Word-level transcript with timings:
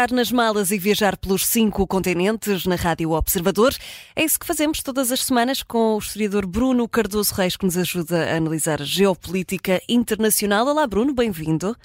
pegar 0.00 0.12
nas 0.12 0.32
malas 0.32 0.70
e 0.70 0.78
viajar 0.78 1.14
pelos 1.18 1.46
cinco 1.46 1.86
continentes 1.86 2.64
na 2.64 2.74
Rádio 2.74 3.10
Observador. 3.10 3.74
É 4.16 4.24
isso 4.24 4.40
que 4.40 4.46
fazemos 4.46 4.82
todas 4.82 5.12
as 5.12 5.22
semanas 5.24 5.62
com 5.62 5.94
o 5.94 5.98
historiador 5.98 6.46
Bruno 6.46 6.88
Cardoso 6.88 7.34
Reis, 7.34 7.54
que 7.54 7.66
nos 7.66 7.76
ajuda 7.76 8.24
a 8.24 8.36
analisar 8.38 8.80
a 8.80 8.84
geopolítica 8.84 9.82
internacional. 9.86 10.66
Olá, 10.66 10.86
Bruno, 10.86 11.12
bem-vindo. 11.12 11.76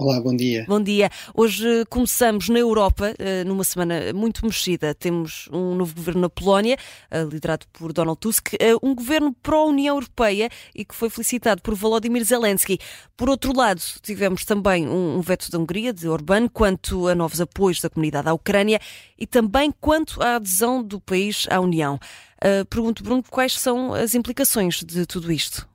Olá, 0.00 0.20
bom 0.20 0.36
dia. 0.36 0.64
Bom 0.68 0.80
dia. 0.80 1.10
Hoje 1.34 1.84
começamos 1.90 2.48
na 2.48 2.60
Europa, 2.60 3.12
eh, 3.18 3.42
numa 3.42 3.64
semana 3.64 4.12
muito 4.14 4.46
mexida. 4.46 4.94
Temos 4.94 5.48
um 5.52 5.74
novo 5.74 5.92
governo 5.92 6.20
na 6.20 6.30
Polónia, 6.30 6.76
eh, 7.10 7.24
liderado 7.24 7.66
por 7.72 7.92
Donald 7.92 8.20
Tusk, 8.20 8.54
eh, 8.60 8.76
um 8.80 8.94
governo 8.94 9.34
pró-União 9.42 9.96
Europeia 9.96 10.50
e 10.72 10.84
que 10.84 10.94
foi 10.94 11.10
felicitado 11.10 11.60
por 11.62 11.74
Volodymyr 11.74 12.22
Zelensky. 12.24 12.78
Por 13.16 13.28
outro 13.28 13.52
lado, 13.52 13.82
tivemos 14.00 14.44
também 14.44 14.88
um 14.88 15.20
veto 15.20 15.50
da 15.50 15.58
Hungria, 15.58 15.92
de 15.92 16.08
Orbán, 16.08 16.46
quanto 16.46 17.08
a 17.08 17.14
novos 17.16 17.40
apoios 17.40 17.80
da 17.80 17.90
comunidade 17.90 18.28
à 18.28 18.32
Ucrânia 18.32 18.80
e 19.18 19.26
também 19.26 19.74
quanto 19.80 20.22
à 20.22 20.36
adesão 20.36 20.80
do 20.80 21.00
país 21.00 21.48
à 21.50 21.58
União. 21.58 21.98
Pergunto, 22.70 23.02
Bruno, 23.02 23.24
quais 23.28 23.58
são 23.58 23.92
as 23.92 24.14
implicações 24.14 24.84
de 24.84 25.04
tudo 25.06 25.32
isto? 25.32 25.67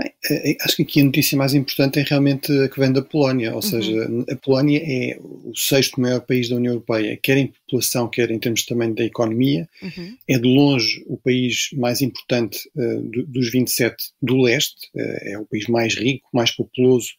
Bem, 0.00 0.12
eh, 0.30 0.56
acho 0.62 0.76
que 0.76 0.82
aqui 0.82 1.00
a 1.00 1.04
notícia 1.04 1.36
mais 1.36 1.52
importante 1.52 2.00
é 2.00 2.02
realmente 2.02 2.50
a 2.50 2.68
que 2.70 2.80
vem 2.80 2.90
da 2.90 3.02
Polónia, 3.02 3.50
ou 3.50 3.56
uhum. 3.56 3.62
seja, 3.62 4.08
a 4.30 4.36
Polónia 4.36 4.80
é 4.82 5.18
o 5.20 5.54
sexto 5.54 6.00
maior 6.00 6.20
país 6.20 6.48
da 6.48 6.56
União 6.56 6.72
Europeia, 6.72 7.18
quer 7.22 7.36
em 7.36 7.48
população, 7.48 8.08
quer 8.08 8.30
em 8.30 8.38
termos 8.38 8.64
também 8.64 8.94
da 8.94 9.04
economia, 9.04 9.68
uhum. 9.82 10.16
é 10.26 10.38
de 10.38 10.48
longe 10.48 11.04
o 11.06 11.18
país 11.18 11.68
mais 11.74 12.00
importante 12.00 12.58
uh, 12.74 13.02
do, 13.02 13.26
dos 13.26 13.50
27 13.50 13.96
do 14.22 14.40
leste, 14.40 14.88
uh, 14.94 15.18
é 15.20 15.38
o 15.38 15.44
país 15.44 15.66
mais 15.66 15.94
rico, 15.94 16.26
mais 16.32 16.50
populoso, 16.50 17.10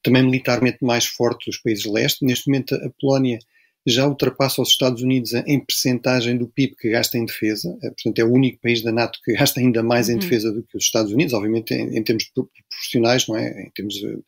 também 0.00 0.22
militarmente 0.22 0.78
mais 0.82 1.06
forte 1.06 1.50
dos 1.50 1.58
países 1.58 1.84
leste. 1.84 2.24
Neste 2.24 2.48
momento 2.48 2.76
a 2.76 2.90
Polónia 3.00 3.40
já 3.86 4.06
ultrapassa 4.06 4.60
os 4.60 4.68
Estados 4.68 5.02
Unidos 5.02 5.32
em 5.32 5.58
percentagem 5.58 6.36
do 6.36 6.46
PIB 6.46 6.76
que 6.76 6.90
gasta 6.90 7.16
em 7.16 7.24
defesa, 7.24 7.76
eh, 7.82 7.90
portanto 7.90 8.18
é 8.18 8.24
o 8.24 8.32
único 8.32 8.60
país 8.60 8.82
da 8.82 8.92
NATO 8.92 9.18
que 9.24 9.32
gasta 9.32 9.58
ainda 9.58 9.82
mais 9.82 10.08
uhum. 10.08 10.14
em 10.14 10.18
defesa 10.18 10.52
do 10.52 10.62
que 10.62 10.76
os 10.76 10.84
Estados 10.84 11.12
Unidos, 11.12 11.32
obviamente 11.32 11.72
em, 11.72 11.96
em 11.96 12.02
termos 12.02 12.30
profissionais, 12.68 13.26
não 13.26 13.36
é? 13.36 13.62
Em 13.62 13.70
termos 13.70 13.94
uh, 14.02 14.18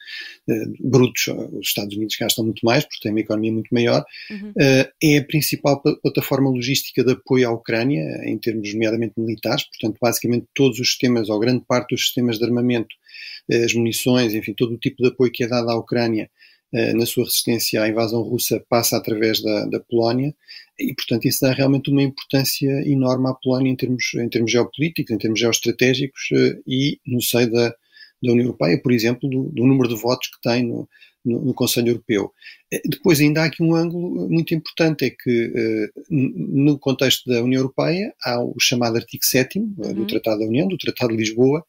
uh, 0.48 0.74
brutos, 0.80 1.28
os 1.52 1.68
Estados 1.68 1.94
Unidos 1.94 2.16
gastam 2.18 2.44
muito 2.44 2.64
mais, 2.64 2.84
porque 2.84 3.00
têm 3.02 3.12
uma 3.12 3.20
economia 3.20 3.52
muito 3.52 3.68
maior. 3.72 4.04
Uhum. 4.30 4.50
Uh, 4.50 4.88
é 5.02 5.18
a 5.18 5.24
principal 5.24 5.82
plataforma 5.82 6.50
logística 6.50 7.04
de 7.04 7.12
apoio 7.12 7.48
à 7.48 7.52
Ucrânia, 7.52 8.02
em 8.24 8.38
termos 8.38 8.72
nomeadamente 8.72 9.14
militares, 9.18 9.64
portanto 9.64 9.98
basicamente 10.00 10.46
todos 10.54 10.78
os 10.78 10.88
sistemas, 10.88 11.28
ou 11.28 11.38
grande 11.38 11.64
parte 11.66 11.90
dos 11.94 12.02
sistemas 12.02 12.38
de 12.38 12.44
armamento, 12.44 12.94
as 13.50 13.74
munições, 13.74 14.34
enfim, 14.34 14.54
todo 14.54 14.74
o 14.74 14.78
tipo 14.78 15.02
de 15.02 15.08
apoio 15.08 15.30
que 15.32 15.44
é 15.44 15.48
dado 15.48 15.68
à 15.68 15.76
Ucrânia 15.76 16.24
eh, 16.24 16.41
na 16.72 17.04
sua 17.04 17.24
resistência 17.24 17.82
à 17.82 17.88
invasão 17.88 18.22
russa 18.22 18.64
passa 18.68 18.96
através 18.96 19.42
da, 19.42 19.66
da, 19.66 19.80
Polónia 19.80 20.34
e, 20.78 20.94
portanto, 20.94 21.26
isso 21.26 21.40
dá 21.42 21.52
realmente 21.52 21.90
uma 21.90 22.02
importância 22.02 22.70
enorme 22.88 23.28
à 23.28 23.34
Polónia 23.34 23.70
em 23.70 23.76
termos, 23.76 24.14
em 24.14 24.28
termos 24.28 24.50
geopolíticos, 24.50 25.14
em 25.14 25.18
termos 25.18 25.38
geoestratégicos 25.38 26.28
eh, 26.32 26.58
e 26.66 26.98
no 27.06 27.20
seio 27.20 27.50
da, 27.50 27.68
da 27.68 28.32
União 28.32 28.46
Europeia, 28.46 28.80
por 28.80 28.90
exemplo, 28.90 29.28
do, 29.28 29.50
do 29.50 29.66
número 29.66 29.88
de 29.88 30.00
votos 30.00 30.28
que 30.28 30.40
tem 30.40 30.64
no, 30.64 30.88
no, 31.22 31.44
no, 31.44 31.54
Conselho 31.54 31.88
Europeu. 31.88 32.32
Eh, 32.72 32.80
depois 32.86 33.20
ainda 33.20 33.42
há 33.42 33.44
aqui 33.44 33.62
um 33.62 33.74
ângulo 33.74 34.26
muito 34.28 34.54
importante, 34.54 35.04
é 35.04 35.10
que 35.10 35.90
no 36.10 36.78
contexto 36.78 37.28
da 37.28 37.42
União 37.42 37.60
Europeia 37.60 38.14
há 38.24 38.42
o 38.42 38.58
chamado 38.58 38.96
artigo 38.96 39.24
7 39.24 39.58
uhum. 39.58 39.94
do 39.94 40.06
Tratado 40.06 40.40
da 40.40 40.46
União, 40.46 40.66
do 40.66 40.78
Tratado 40.78 41.12
de 41.12 41.18
Lisboa, 41.18 41.64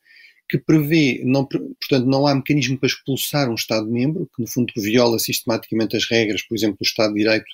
que 0.54 0.58
prevê, 0.60 1.20
não, 1.26 1.46
portanto, 1.46 2.06
não 2.06 2.28
há 2.28 2.36
mecanismo 2.36 2.78
para 2.78 2.86
expulsar 2.86 3.50
um 3.50 3.56
Estado-membro, 3.56 4.30
que 4.36 4.40
no 4.40 4.48
fundo 4.48 4.72
viola 4.78 5.18
sistematicamente 5.18 5.98
as 5.98 6.06
regras, 6.06 6.44
por 6.44 6.56
exemplo, 6.56 6.78
do 6.80 6.86
Estado 6.86 7.12
de 7.12 7.22
Direito, 7.22 7.48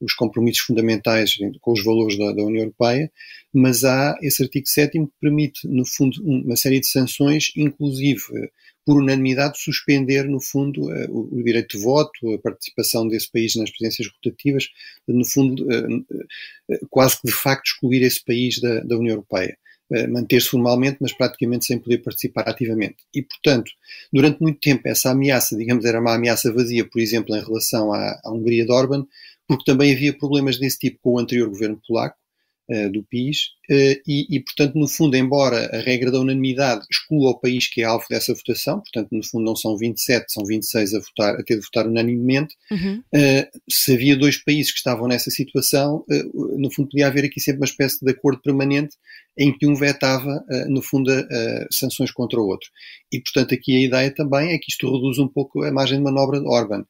os 0.00 0.14
compromissos 0.14 0.62
fundamentais 0.62 1.34
com 1.60 1.72
os 1.72 1.82
valores 1.82 2.16
da, 2.16 2.30
da 2.30 2.44
União 2.44 2.62
Europeia, 2.62 3.10
mas 3.52 3.82
há 3.82 4.16
esse 4.22 4.40
artigo 4.44 4.68
7 4.68 5.00
que 5.00 5.12
permite, 5.20 5.66
no 5.66 5.84
fundo, 5.84 6.22
uma 6.24 6.54
série 6.54 6.78
de 6.78 6.86
sanções, 6.86 7.50
inclusive 7.56 8.22
por 8.86 8.98
unanimidade, 8.98 9.60
suspender, 9.60 10.28
no 10.28 10.40
fundo, 10.40 10.92
eh, 10.92 11.06
o, 11.08 11.42
direito 11.42 11.76
de 11.76 11.82
voto, 11.82 12.34
a 12.34 12.38
participação 12.38 13.08
desse 13.08 13.32
país 13.32 13.56
nas 13.56 13.70
presidências 13.70 14.08
rotativas, 14.08 14.68
no 15.08 15.24
fundo, 15.24 15.66
eh, 15.72 15.86
eh, 16.70 16.80
quase 16.88 17.20
que 17.20 17.26
de 17.26 17.32
facto 17.32 17.66
excluir 17.66 18.02
esse 18.02 18.22
país 18.22 18.60
da, 18.60 18.80
da 18.80 18.96
União 18.96 19.14
Europeia. 19.14 19.56
Eh, 19.94 20.08
manter-se 20.08 20.48
formalmente, 20.48 20.96
mas 21.00 21.12
praticamente 21.12 21.66
sem 21.66 21.78
poder 21.78 21.98
participar 21.98 22.48
ativamente. 22.48 22.96
E, 23.14 23.22
portanto, 23.22 23.70
durante 24.12 24.42
muito 24.42 24.58
tempo 24.58 24.82
essa 24.88 25.10
ameaça, 25.10 25.56
digamos, 25.56 25.84
era 25.84 26.00
uma 26.00 26.14
ameaça 26.14 26.52
vazia, 26.52 26.84
por 26.84 27.00
exemplo, 27.00 27.36
em 27.36 27.40
relação 27.40 27.92
à, 27.92 28.20
à 28.24 28.32
Hungria 28.32 28.64
de 28.64 28.72
Orban, 28.72 29.06
porque 29.46 29.64
também 29.64 29.94
havia 29.94 30.12
problemas 30.12 30.58
desse 30.58 30.80
tipo 30.80 30.98
com 31.00 31.12
o 31.12 31.18
anterior 31.20 31.48
governo 31.48 31.80
polaco, 31.86 32.16
do 32.90 33.02
PIS, 33.02 33.50
uh, 33.70 34.00
e, 34.06 34.36
e, 34.36 34.40
portanto, 34.40 34.74
no 34.76 34.88
fundo, 34.88 35.16
embora 35.16 35.66
a 35.76 35.80
regra 35.80 36.10
da 36.10 36.18
unanimidade 36.18 36.84
exclua 36.90 37.30
o 37.30 37.38
país 37.38 37.68
que 37.68 37.82
é 37.82 37.84
alvo 37.84 38.04
dessa 38.08 38.32
votação, 38.32 38.80
portanto, 38.80 39.08
no 39.12 39.22
fundo, 39.22 39.44
não 39.44 39.54
são 39.54 39.76
27, 39.76 40.32
são 40.32 40.44
26 40.44 40.94
a, 40.94 40.98
votar, 40.98 41.34
a 41.34 41.42
ter 41.42 41.56
de 41.56 41.64
votar 41.64 41.86
unanimemente, 41.86 42.54
uhum. 42.70 43.02
uh, 43.14 43.60
se 43.68 43.94
havia 43.94 44.16
dois 44.16 44.42
países 44.42 44.72
que 44.72 44.78
estavam 44.78 45.06
nessa 45.06 45.30
situação, 45.30 46.04
no 46.56 46.70
fundo, 46.70 46.88
podia 46.88 47.06
haver 47.06 47.24
aqui 47.24 47.40
sempre 47.40 47.60
uma 47.60 47.66
espécie 47.66 48.04
de 48.04 48.10
acordo 48.10 48.40
permanente 48.40 48.96
em 49.36 49.52
que 49.56 49.66
um 49.66 49.74
vetava, 49.74 50.44
no 50.68 50.80
fundo, 50.80 51.10
sanções 51.72 52.12
contra 52.12 52.40
o 52.40 52.46
outro. 52.46 52.68
E, 53.12 53.20
portanto, 53.20 53.54
aqui 53.54 53.76
a 53.76 53.80
ideia 53.80 54.14
também 54.14 54.52
é 54.52 54.58
que 54.58 54.70
isto 54.70 54.90
reduz 54.90 55.18
um 55.18 55.28
pouco 55.28 55.62
a 55.64 55.72
margem 55.72 55.98
de 55.98 56.04
manobra 56.04 56.40
de 56.40 56.46
Orban. 56.46 56.84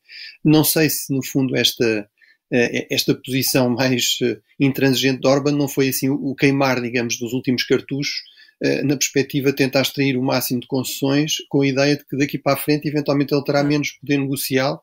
Não 0.44 0.64
sei 0.64 0.90
se, 0.90 1.12
no 1.14 1.24
fundo, 1.24 1.56
esta 1.56 1.84
eh, 1.84 2.06
esta 2.50 3.15
posição 3.15 3.69
mais 3.71 4.19
eh, 4.22 4.38
intransigente 4.60 5.21
de 5.21 5.27
Orban 5.27 5.53
não 5.53 5.69
foi 5.69 5.88
assim 5.88 6.09
o 6.09 6.34
queimar, 6.34 6.81
digamos, 6.81 7.19
dos 7.19 7.32
últimos 7.32 7.65
cartuchos, 7.65 8.22
eh, 8.62 8.82
na 8.82 8.97
perspectiva 8.97 9.50
de 9.50 9.56
tentar 9.56 9.82
extrair 9.82 10.16
o 10.16 10.22
máximo 10.22 10.60
de 10.60 10.66
concessões, 10.66 11.37
com 11.49 11.62
a 11.62 11.66
ideia 11.66 11.97
de 11.97 12.05
que 12.05 12.16
daqui 12.16 12.38
para 12.38 12.55
a 12.55 12.56
frente, 12.56 12.87
eventualmente, 12.88 13.34
ele 13.34 13.44
terá 13.44 13.65
menos 13.65 13.93
poder 13.93 14.19
negocial, 14.19 14.82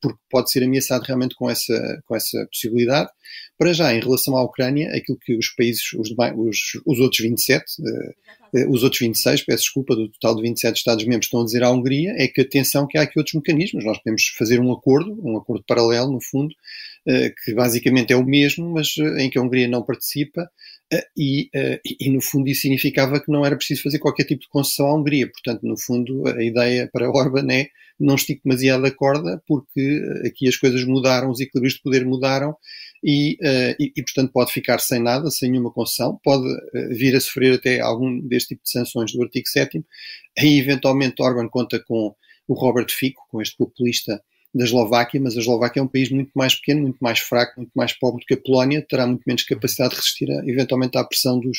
porque 0.00 0.18
pode 0.30 0.48
ser 0.48 0.62
ameaçado 0.62 1.02
realmente 1.02 1.34
com 1.34 1.50
essa, 1.50 2.00
com 2.06 2.14
essa 2.14 2.46
possibilidade. 2.46 3.10
Para 3.58 3.72
já, 3.72 3.92
em 3.92 3.98
relação 3.98 4.36
à 4.36 4.42
Ucrânia, 4.44 4.88
aquilo 4.94 5.18
que 5.18 5.36
os 5.36 5.48
países, 5.48 5.92
os, 5.94 6.08
os, 6.36 6.58
os 6.86 7.00
outros 7.00 7.20
27, 7.20 7.64
os 8.68 8.82
outros 8.82 9.00
26, 9.00 9.42
peço 9.42 9.62
desculpa, 9.64 9.96
do 9.96 10.08
total 10.08 10.36
de 10.36 10.42
27 10.42 10.76
Estados-membros 10.76 11.26
estão 11.26 11.40
a 11.40 11.44
dizer 11.44 11.62
à 11.62 11.70
Hungria, 11.70 12.14
é 12.18 12.28
que 12.28 12.42
atenção 12.42 12.86
que 12.86 12.98
há 12.98 13.02
aqui 13.02 13.18
outros 13.18 13.34
mecanismos. 13.34 13.84
Nós 13.84 13.98
podemos 13.98 14.26
fazer 14.36 14.60
um 14.60 14.70
acordo, 14.70 15.18
um 15.24 15.38
acordo 15.38 15.64
paralelo, 15.66 16.12
no 16.12 16.20
fundo, 16.20 16.54
eh, 16.54 16.58
que 17.44 17.54
basicamente 17.54 18.12
é 18.12 18.16
o 18.16 18.24
mesmo, 18.24 18.70
mas 18.70 18.94
eh, 18.98 19.24
em 19.24 19.30
que 19.30 19.38
a 19.38 19.42
Hungria 19.42 19.68
não 19.68 19.82
participa, 19.82 20.48
eh, 20.92 21.06
e, 21.16 21.50
e, 22.00 22.10
no 22.10 22.20
fundo 22.20 22.48
isso 22.48 22.62
significava 22.62 23.20
que 23.20 23.30
não 23.30 23.44
era 23.44 23.56
preciso 23.56 23.82
fazer 23.82 23.98
qualquer 23.98 24.24
tipo 24.24 24.42
de 24.42 24.48
concessão 24.48 24.86
à 24.86 24.94
Hungria. 24.94 25.28
Portanto, 25.30 25.62
no 25.64 25.78
fundo, 25.78 26.26
a 26.28 26.42
ideia 26.42 26.88
para 26.92 27.10
Orban 27.10 27.52
é 27.52 27.68
não 28.00 28.14
estique 28.16 28.42
demasiado 28.44 28.84
a 28.86 28.90
corda, 28.90 29.42
porque 29.46 30.02
aqui 30.26 30.48
as 30.48 30.56
coisas 30.56 30.84
mudaram, 30.84 31.30
os 31.30 31.40
equilíbrios 31.40 31.74
de 31.74 31.82
poder 31.82 32.04
mudaram, 32.04 32.56
e, 33.04 33.36
e, 33.78 33.92
e, 33.96 34.02
portanto 34.02 34.32
pode 34.32 34.52
ficar 34.52 34.80
sem 34.80 35.00
nada, 35.00 35.30
sem 35.30 35.50
nenhuma 35.50 35.72
concessão, 35.72 36.18
pode 36.22 36.44
vir 36.90 37.14
a 37.14 37.20
sofrer 37.20 37.54
até 37.54 37.80
algum 37.80 38.20
deste 38.20 38.50
tipo 38.50 38.62
de 38.64 38.70
sanções 38.70 39.12
do 39.12 39.22
artigo 39.22 39.46
7 39.46 39.84
Aí, 40.38 40.58
eventualmente, 40.58 41.22
Orban 41.22 41.48
conta 41.48 41.78
com 41.80 42.14
o 42.48 42.54
Robert 42.54 42.90
Fico, 42.90 43.22
com 43.30 43.40
este 43.40 43.56
populista 43.56 44.20
da 44.54 44.64
Eslováquia, 44.64 45.20
mas 45.20 45.36
a 45.36 45.40
Eslováquia 45.40 45.80
é 45.80 45.82
um 45.82 45.88
país 45.88 46.10
muito 46.10 46.30
mais 46.34 46.54
pequeno, 46.54 46.82
muito 46.82 46.98
mais 47.00 47.18
fraco, 47.18 47.54
muito 47.56 47.72
mais 47.74 47.92
pobre 47.92 48.22
do 48.22 48.26
que 48.26 48.34
a 48.34 48.36
Polónia, 48.36 48.84
terá 48.86 49.06
muito 49.06 49.22
menos 49.26 49.42
capacidade 49.44 49.90
de 49.90 49.96
resistir 49.96 50.30
a, 50.30 50.46
eventualmente 50.46 50.98
à 50.98 51.04
pressão 51.04 51.40
dos, 51.40 51.58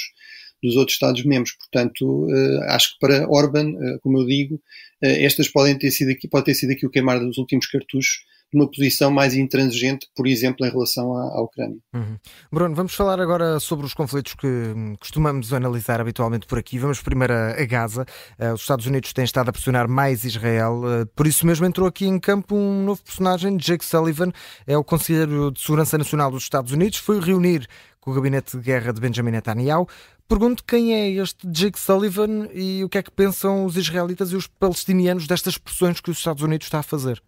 dos 0.63 0.77
outros 0.77 0.95
Estados-membros. 0.95 1.53
Portanto, 1.57 2.25
uh, 2.25 2.63
acho 2.69 2.93
que 2.93 2.99
para 2.99 3.27
Orban, 3.29 3.71
uh, 3.71 3.99
como 4.01 4.19
eu 4.19 4.25
digo, 4.25 4.55
uh, 4.55 4.59
estas 5.01 5.49
podem 5.49 5.77
ter 5.77 5.91
sido 5.91 6.11
aqui, 6.11 6.27
pode 6.27 6.45
ter 6.45 6.55
sido 6.55 6.71
aqui 6.71 6.85
o 6.85 6.89
queimar 6.89 7.19
dos 7.19 7.37
últimos 7.37 7.67
cartuchos 7.67 8.23
uma 8.55 8.69
posição 8.69 9.09
mais 9.09 9.33
intransigente, 9.33 10.07
por 10.15 10.27
exemplo, 10.27 10.63
em 10.63 10.69
relação 10.69 11.17
à, 11.17 11.23
à 11.23 11.41
Ucrânia. 11.41 11.79
Uhum. 11.91 12.17
Bruno, 12.51 12.75
vamos 12.75 12.93
falar 12.93 13.19
agora 13.19 13.59
sobre 13.59 13.83
os 13.83 13.95
conflitos 13.95 14.35
que 14.35 14.45
hum, 14.45 14.93
costumamos 14.99 15.51
analisar 15.51 15.99
habitualmente 15.99 16.45
por 16.45 16.59
aqui. 16.59 16.77
Vamos 16.77 17.01
primeiro 17.01 17.33
a 17.33 17.65
Gaza. 17.65 18.05
Os 18.53 18.61
Estados 18.61 18.85
Unidos 18.85 19.11
têm 19.11 19.25
estado 19.25 19.49
a 19.49 19.51
pressionar 19.51 19.87
mais 19.87 20.23
Israel, 20.23 20.83
por 21.15 21.25
isso 21.25 21.47
mesmo 21.47 21.65
entrou 21.65 21.87
aqui 21.87 22.05
em 22.05 22.19
campo 22.19 22.55
um 22.55 22.85
novo 22.85 23.01
personagem, 23.03 23.57
Jake 23.57 23.83
Sullivan, 23.83 24.31
é 24.67 24.77
o 24.77 24.83
Conselheiro 24.83 25.51
de 25.51 25.59
Segurança 25.59 25.97
Nacional 25.97 26.29
dos 26.29 26.43
Estados 26.43 26.71
Unidos, 26.71 26.99
foi 26.99 27.19
reunir 27.19 27.67
com 28.03 28.11
o 28.11 28.13
gabinete 28.13 28.57
de 28.57 28.61
guerra 28.61 28.91
de 28.91 28.99
Benjamin 28.99 29.31
Netanyahu. 29.31 29.87
Pergunto 30.27 30.63
quem 30.65 30.93
é 30.93 31.09
este 31.09 31.47
Jake 31.47 31.79
Sullivan 31.79 32.49
e 32.53 32.83
o 32.83 32.89
que 32.89 32.97
é 32.97 33.03
que 33.03 33.11
pensam 33.11 33.65
os 33.65 33.77
israelitas 33.77 34.31
e 34.31 34.35
os 34.35 34.45
palestinianos 34.45 35.25
destas 35.25 35.57
pressões 35.57 36.01
que 36.01 36.11
os 36.11 36.17
Estados 36.17 36.43
Unidos 36.43 36.67
está 36.67 36.79
a 36.79 36.83
fazer. 36.83 37.21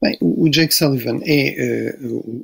Bem, 0.00 0.16
o 0.20 0.48
Jake 0.48 0.72
Sullivan 0.72 1.18
é, 1.24 1.48
eh, 1.58 1.98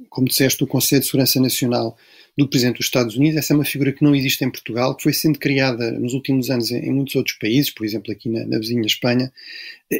como 0.08 0.26
disseste, 0.26 0.64
o 0.64 0.66
Conselho 0.66 1.02
de 1.02 1.06
Segurança 1.06 1.38
Nacional 1.38 1.96
do 2.36 2.48
Presidente 2.48 2.78
dos 2.78 2.86
Estados 2.86 3.16
Unidos. 3.16 3.36
Essa 3.36 3.52
é 3.52 3.56
uma 3.56 3.64
figura 3.64 3.92
que 3.92 4.02
não 4.02 4.14
existe 4.14 4.44
em 4.44 4.50
Portugal, 4.50 4.96
que 4.96 5.02
foi 5.02 5.12
sendo 5.12 5.38
criada 5.38 5.92
nos 5.92 6.14
últimos 6.14 6.50
anos 6.50 6.70
em, 6.70 6.78
em 6.78 6.92
muitos 6.92 7.14
outros 7.14 7.36
países, 7.36 7.70
por 7.70 7.84
exemplo, 7.84 8.10
aqui 8.10 8.28
na, 8.28 8.46
na, 8.46 8.58
vizinha 8.58 8.86
Espanha, 8.86 9.32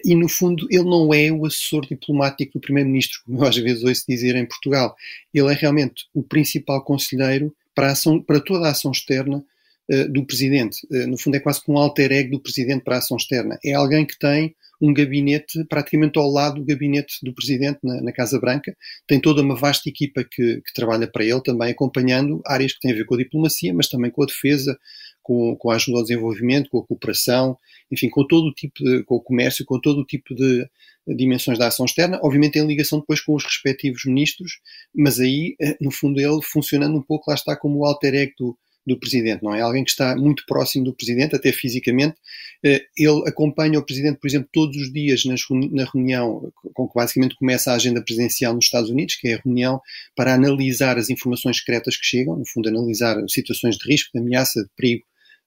e 0.05 0.15
no 0.15 0.29
fundo 0.29 0.67
ele 0.71 0.85
não 0.85 1.13
é 1.13 1.31
o 1.31 1.45
assessor 1.45 1.87
diplomático 1.87 2.55
do 2.55 2.61
Primeiro-Ministro, 2.61 3.21
como 3.27 3.43
eu 3.43 3.49
às 3.49 3.57
vezes 3.57 3.85
ouço 3.85 4.05
dizer 4.09 4.35
em 4.37 4.47
Portugal. 4.47 4.97
Ele 5.33 5.53
é 5.53 5.55
realmente 5.55 6.07
o 6.15 6.23
principal 6.23 6.83
conselheiro 6.83 7.55
para, 7.75 7.93
ação, 7.93 8.21
para 8.21 8.41
toda 8.41 8.67
a 8.67 8.71
ação 8.71 8.91
externa 8.91 9.45
uh, 9.91 10.09
do 10.09 10.25
Presidente. 10.25 10.87
Uh, 10.91 11.07
no 11.07 11.19
fundo, 11.19 11.37
é 11.37 11.41
quase 11.41 11.63
como 11.63 11.79
um 11.79 11.81
alter 11.83 12.13
ego 12.13 12.33
do 12.33 12.41
Presidente 12.41 12.83
para 12.83 12.97
a 12.97 12.99
ação 12.99 13.17
externa. 13.17 13.59
É 13.63 13.75
alguém 13.75 14.07
que 14.07 14.19
tem 14.19 14.55
um 14.83 14.93
gabinete 14.93 15.65
praticamente 15.69 16.19
ao 16.19 16.29
lado 16.29 16.57
do 16.57 16.65
gabinete 16.65 17.19
do 17.23 17.33
presidente 17.33 17.79
na, 17.85 18.03
na 18.03 18.13
Casa 18.13 18.41
Branca. 18.41 18.77
Tem 19.07 19.21
toda 19.21 19.41
uma 19.41 19.55
vasta 19.55 19.89
equipa 19.89 20.25
que, 20.25 20.61
que, 20.61 20.73
trabalha 20.75 21.07
para 21.07 21.25
ele, 21.25 21.41
também 21.41 21.71
acompanhando 21.71 22.43
áreas 22.45 22.73
que 22.73 22.81
têm 22.81 22.91
a 22.91 22.95
ver 22.95 23.05
com 23.05 23.15
a 23.15 23.19
diplomacia, 23.19 23.73
mas 23.73 23.89
também 23.89 24.11
com 24.11 24.25
a 24.25 24.27
defesa, 24.27 24.77
com, 25.23 25.55
com 25.57 25.71
a 25.71 25.77
ajuda 25.77 25.99
ao 25.99 26.03
desenvolvimento, 26.03 26.69
com 26.69 26.81
a 26.81 26.87
cooperação, 26.87 27.57
enfim, 27.93 28.11
com 28.11 28.27
todo 28.27 28.49
o 28.49 28.53
tipo 28.53 28.83
de, 28.83 29.05
com 29.05 29.15
o 29.15 29.23
comércio, 29.23 29.65
com 29.65 29.81
todo 29.81 30.01
o 30.01 30.05
tipo 30.05 30.35
de 30.35 30.67
dimensões 31.07 31.59
da 31.59 31.69
ação 31.69 31.87
externa, 31.87 32.19
obviamente 32.21 32.59
em 32.59 32.67
ligação 32.67 32.99
depois 32.99 33.21
com 33.21 33.37
os 33.37 33.45
respectivos 33.45 34.05
ministros, 34.05 34.61
mas 34.95 35.21
aí, 35.21 35.55
eh, 35.61 35.77
no 35.81 35.93
fundo, 35.93 36.21
ele 36.21 36.41
funcionando 36.43 36.97
um 36.97 37.03
pouco, 37.03 37.31
lá 37.31 37.35
está 37.35 37.57
como 37.57 37.79
o 37.79 37.85
alter 37.85 38.15
ego 38.15 38.33
do, 38.39 38.59
do 38.87 38.99
presidente, 38.99 39.43
não 39.43 39.55
é? 39.55 39.61
Alguém 39.61 39.85
que 39.85 39.91
está 39.91 40.17
muito 40.17 40.45
próximo 40.47 40.85
do 40.85 40.95
presidente, 40.95 41.37
até 41.37 41.53
fisicamente. 41.53 42.17
Eh, 42.65 42.85
ele 42.97 43.29
acompanha 43.29 43.79
o 43.79 43.85
presidente, 43.85 44.19
por 44.19 44.27
exemplo, 44.27 44.49
todos 44.53 44.77
os 44.77 44.93
dias 44.93 45.23
na 45.25 45.85
reunião 45.85 46.53
com 46.75 46.89
que 46.89 46.95
basicamente 46.95 47.37
começa 47.37 47.71
a 47.71 47.75
agenda 47.75 48.03
presidencial 48.03 48.55
nos 48.55 48.65
Estados 48.65 48.91
Unidos, 48.91 49.17
que 49.17 49.29
é 49.29 49.35
a 49.35 49.41
reunião 49.45 49.81
para 50.17 50.35
analisar 50.35 50.99
as 50.99 51.11
informações 51.11 51.59
secretas 51.59 51.97
que 51.97 52.05
chegam, 52.05 52.37
no 52.37 52.47
fundo, 52.47 52.69
analisar 52.69 53.17
situações 53.29 53.77
de 53.77 53.89
risco, 53.89 54.11
de 54.13 54.21
ameaça, 54.21 54.63
de 54.63 54.71
perigo 54.77 55.05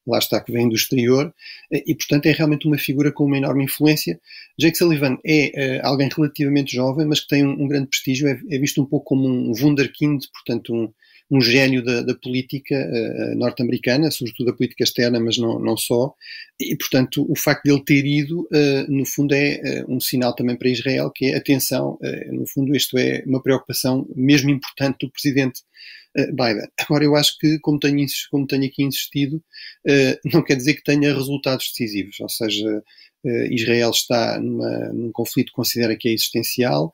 lá 0.08 0.20
está, 0.20 0.40
que 0.40 0.52
vem 0.52 0.70
do 0.70 0.76
exterior, 0.76 1.34
eh, 1.72 1.84
e 1.88 1.96
portanto 1.96 2.28
é 2.28 2.32
realmente 2.32 2.68
uma 2.68 2.78
figura 2.78 3.12
com 3.12 3.26
uma 3.26 3.38
enorme 3.38 3.64
influência. 3.64 4.20
Jake 4.58 4.78
Sullivan 4.78 5.18
é 5.26 5.80
uh, 5.82 5.88
alguém 5.88 6.10
relativamente 6.16 6.76
jovem, 6.76 7.06
mas 7.06 7.22
que 7.22 7.28
tem 7.28 7.46
um, 7.46 7.64
um 7.64 7.68
grande 7.68 7.88
prestígio, 7.88 8.28
é, 8.28 8.40
é, 8.50 8.60
visto 8.60 8.82
um 8.82 8.86
pouco 8.86 9.06
como 9.06 9.28
um 9.28 9.52
wunderkind, 9.52 10.24
portanto 10.32 10.74
um, 10.74 10.94
um 11.30 11.42
gênio 11.42 11.84
da, 11.84 12.02
da 12.02 12.14
política 12.16 12.76
uh, 12.76 13.38
norte-americana, 13.38 14.12
sobretudo 14.12 14.48
da 14.48 14.54
política 14.54 14.84
externa, 14.84 15.20
mas 15.20 15.38
não, 15.38 15.60
não 15.60 15.76
só. 15.76 16.14
E, 16.60 16.76
portanto, 16.76 17.26
o 17.30 17.36
facto 17.36 17.64
de 17.64 17.72
ele 17.72 17.84
ter 17.84 18.06
ido, 18.06 18.42
uh, 18.42 18.86
no 18.92 19.06
fundo, 19.06 19.34
é 19.34 19.84
uh, 19.86 19.94
um 19.94 20.00
sinal 20.00 20.36
também 20.36 20.56
para 20.56 20.70
Israel, 20.70 21.12
que 21.14 21.26
é, 21.26 21.36
atenção, 21.36 21.98
no 22.32 22.46
fundo, 22.48 22.76
isto 22.76 22.98
é 22.98 23.24
uma 23.26 23.42
preocupação 23.42 24.08
mesmo 24.16 24.50
importante 24.50 25.06
do 25.06 25.12
presidente 25.12 25.62
Biden. 26.16 26.68
Agora, 26.80 27.04
eu 27.04 27.16
acho 27.16 27.38
que, 27.40 27.60
como 27.60 27.80
tenho, 27.80 28.06
como 28.32 28.48
tenho 28.48 28.66
aqui 28.66 28.84
insistido, 28.84 29.44
não 30.34 30.44
quer 30.44 30.56
dizer 30.56 30.76
que 30.76 30.84
tenha 30.84 31.14
resultados 31.14 31.70
decisivos, 31.70 32.20
ou 32.20 32.30
seja, 32.30 32.84
Israel 33.52 33.90
está 33.90 34.40
numa, 34.40 34.94
num 34.94 35.12
conflito 35.12 35.48
que 35.48 35.56
considera 35.56 35.96
que 35.96 36.08
é 36.08 36.14
existencial, 36.14 36.94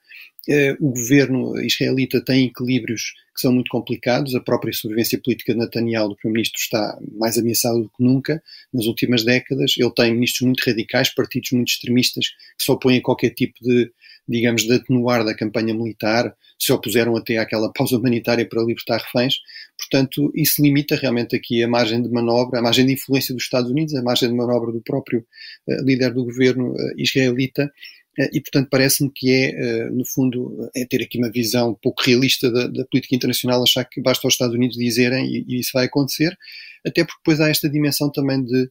o 0.80 0.90
governo 0.90 1.62
israelita 1.62 2.24
tem 2.24 2.46
equilíbrios 2.48 3.14
que 3.36 3.42
são 3.42 3.54
muito 3.54 3.70
complicados. 3.70 4.34
A 4.34 4.42
própria 4.42 4.74
sobrevivência 4.74 5.22
política 5.24 5.54
de 5.54 5.60
Netanyahu, 5.60 6.10
do 6.10 6.16
Primeiro-Ministro, 6.16 6.60
está 6.60 7.00
mais 7.14 7.38
ameaçada 7.38 7.78
do 7.78 7.90
que 7.90 8.04
nunca 8.04 8.42
nas 8.74 8.86
últimas 8.86 9.24
décadas. 9.24 9.76
Ele 9.78 9.92
tem 9.94 10.14
ministros 10.14 10.48
muito 10.48 10.64
radicais, 10.66 11.14
partidos 11.14 11.52
muito 11.52 11.70
extremistas, 11.70 12.30
que 12.58 12.64
se 12.64 12.72
opõem 12.72 12.98
a 12.98 13.02
qualquer 13.02 13.30
tipo 13.30 13.54
de, 13.62 13.92
digamos, 14.28 14.64
de 14.64 14.74
atenuar 14.74 15.26
da 15.26 15.36
campanha 15.36 15.74
militar, 15.74 16.34
se 16.58 16.72
opuseram 16.72 17.16
até 17.16 17.38
àquela 17.38 17.72
pausa 17.74 17.98
humanitária 17.98 18.48
para 18.48 18.64
libertar 18.64 18.98
reféns. 18.98 19.36
Portanto, 19.78 20.32
isso 20.36 20.62
limita 20.62 20.96
realmente 20.96 21.36
aqui 21.36 21.64
a 21.64 21.68
margem 21.68 22.02
de 22.02 22.10
manobra, 22.10 22.60
a 22.60 22.62
margem 22.62 22.86
de 22.86 22.94
influência 22.94 23.34
dos 23.34 23.44
Estados 23.44 23.72
Unidos, 23.72 23.96
a 23.96 24.04
margem 24.04 24.30
de 24.30 24.36
manobra 24.36 24.72
do 24.72 24.82
próprio 24.82 25.26
uh, 25.68 25.84
líder 25.84 26.14
do 26.14 26.24
governo 26.24 26.74
uh, 26.74 26.94
israelita 26.98 27.72
eh, 28.20 28.30
e, 28.34 28.42
portanto, 28.42 28.68
parece-me 28.70 29.10
que 29.10 29.32
é, 29.32 29.90
no 29.90 30.06
fundo, 30.06 30.70
é 30.76 30.86
ter 30.86 31.02
aqui 31.02 31.18
uma 31.18 31.32
visão 31.32 31.78
pouco 31.82 32.04
realista 32.04 32.52
da, 32.52 32.68
da, 32.68 32.86
política 32.86 33.16
internacional, 33.16 33.64
achar 33.64 33.86
que 33.86 34.02
basta 34.02 34.28
aos 34.28 34.34
Estados 34.34 34.54
Unidos 34.54 34.76
dizerem 34.76 35.26
e, 35.26 35.46
e, 35.48 35.60
isso 35.62 35.72
vai 35.74 35.86
acontecer, 35.86 36.38
até 36.86 37.06
porque 37.06 37.22
depois 37.24 37.40
há 37.40 37.50
esta 37.50 37.70
dimensão 37.70 38.12
também 38.12 38.44
de 38.44 38.70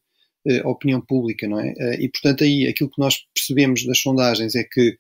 opinião 0.65 1.01
pública, 1.01 1.47
não 1.47 1.61
é? 1.61 1.75
E, 2.01 2.09
portanto, 2.09 2.45
aí 2.45 2.67
aquilo 2.67 2.91
que 2.91 2.99
nós 2.99 3.27
percebemos 3.35 3.85
das 3.85 3.99
sondagens 3.99 4.55
é 4.55 4.65
que 4.65 4.99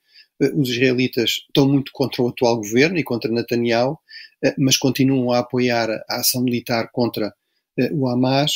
os 0.55 0.71
israelitas 0.71 1.31
estão 1.47 1.69
muito 1.69 1.91
contra 1.93 2.23
o 2.23 2.29
atual 2.29 2.57
governo 2.57 2.99
e 2.99 3.05
contra 3.05 3.31
Netanyahu, 3.31 3.99
mas 4.59 4.77
continuam 4.77 5.33
a 5.33 5.39
apoiar 5.39 5.91
a 6.09 6.17
ação 6.17 6.43
militar 6.43 6.91
contra 6.93 7.33
o 7.93 8.09
Hamas, 8.09 8.53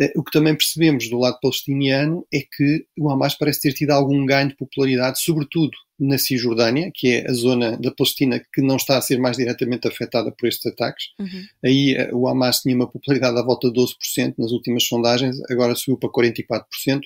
eh, 0.00 0.12
o 0.14 0.22
que 0.22 0.30
também 0.30 0.54
percebemos 0.54 1.08
do 1.08 1.18
lado 1.18 1.38
palestiniano 1.40 2.24
é 2.32 2.40
que 2.40 2.86
o 2.96 3.10
Hamas 3.10 3.34
parece 3.34 3.62
ter 3.62 3.72
tido 3.72 3.90
algum 3.90 4.24
ganho 4.24 4.48
de 4.48 4.56
popularidade, 4.56 5.20
sobretudo 5.20 5.76
na 5.98 6.16
Cisjordânia, 6.16 6.92
que 6.94 7.08
é 7.08 7.28
a 7.28 7.32
zona 7.32 7.76
da 7.76 7.90
Palestina 7.90 8.40
que 8.52 8.62
não 8.62 8.76
está 8.76 8.96
a 8.96 9.00
ser 9.00 9.18
mais 9.18 9.36
diretamente 9.36 9.88
afetada 9.88 10.30
por 10.30 10.46
estes 10.46 10.66
ataques. 10.66 11.06
Uhum. 11.18 11.44
Aí 11.64 11.94
eh, 11.94 12.10
o 12.12 12.28
Hamas 12.28 12.60
tinha 12.60 12.76
uma 12.76 12.86
popularidade 12.88 13.38
à 13.38 13.42
volta 13.42 13.70
de 13.70 13.74
12% 13.74 14.34
nas 14.38 14.52
últimas 14.52 14.84
sondagens, 14.84 15.36
agora 15.50 15.74
subiu 15.74 15.98
para 15.98 16.10
44%. 16.10 17.00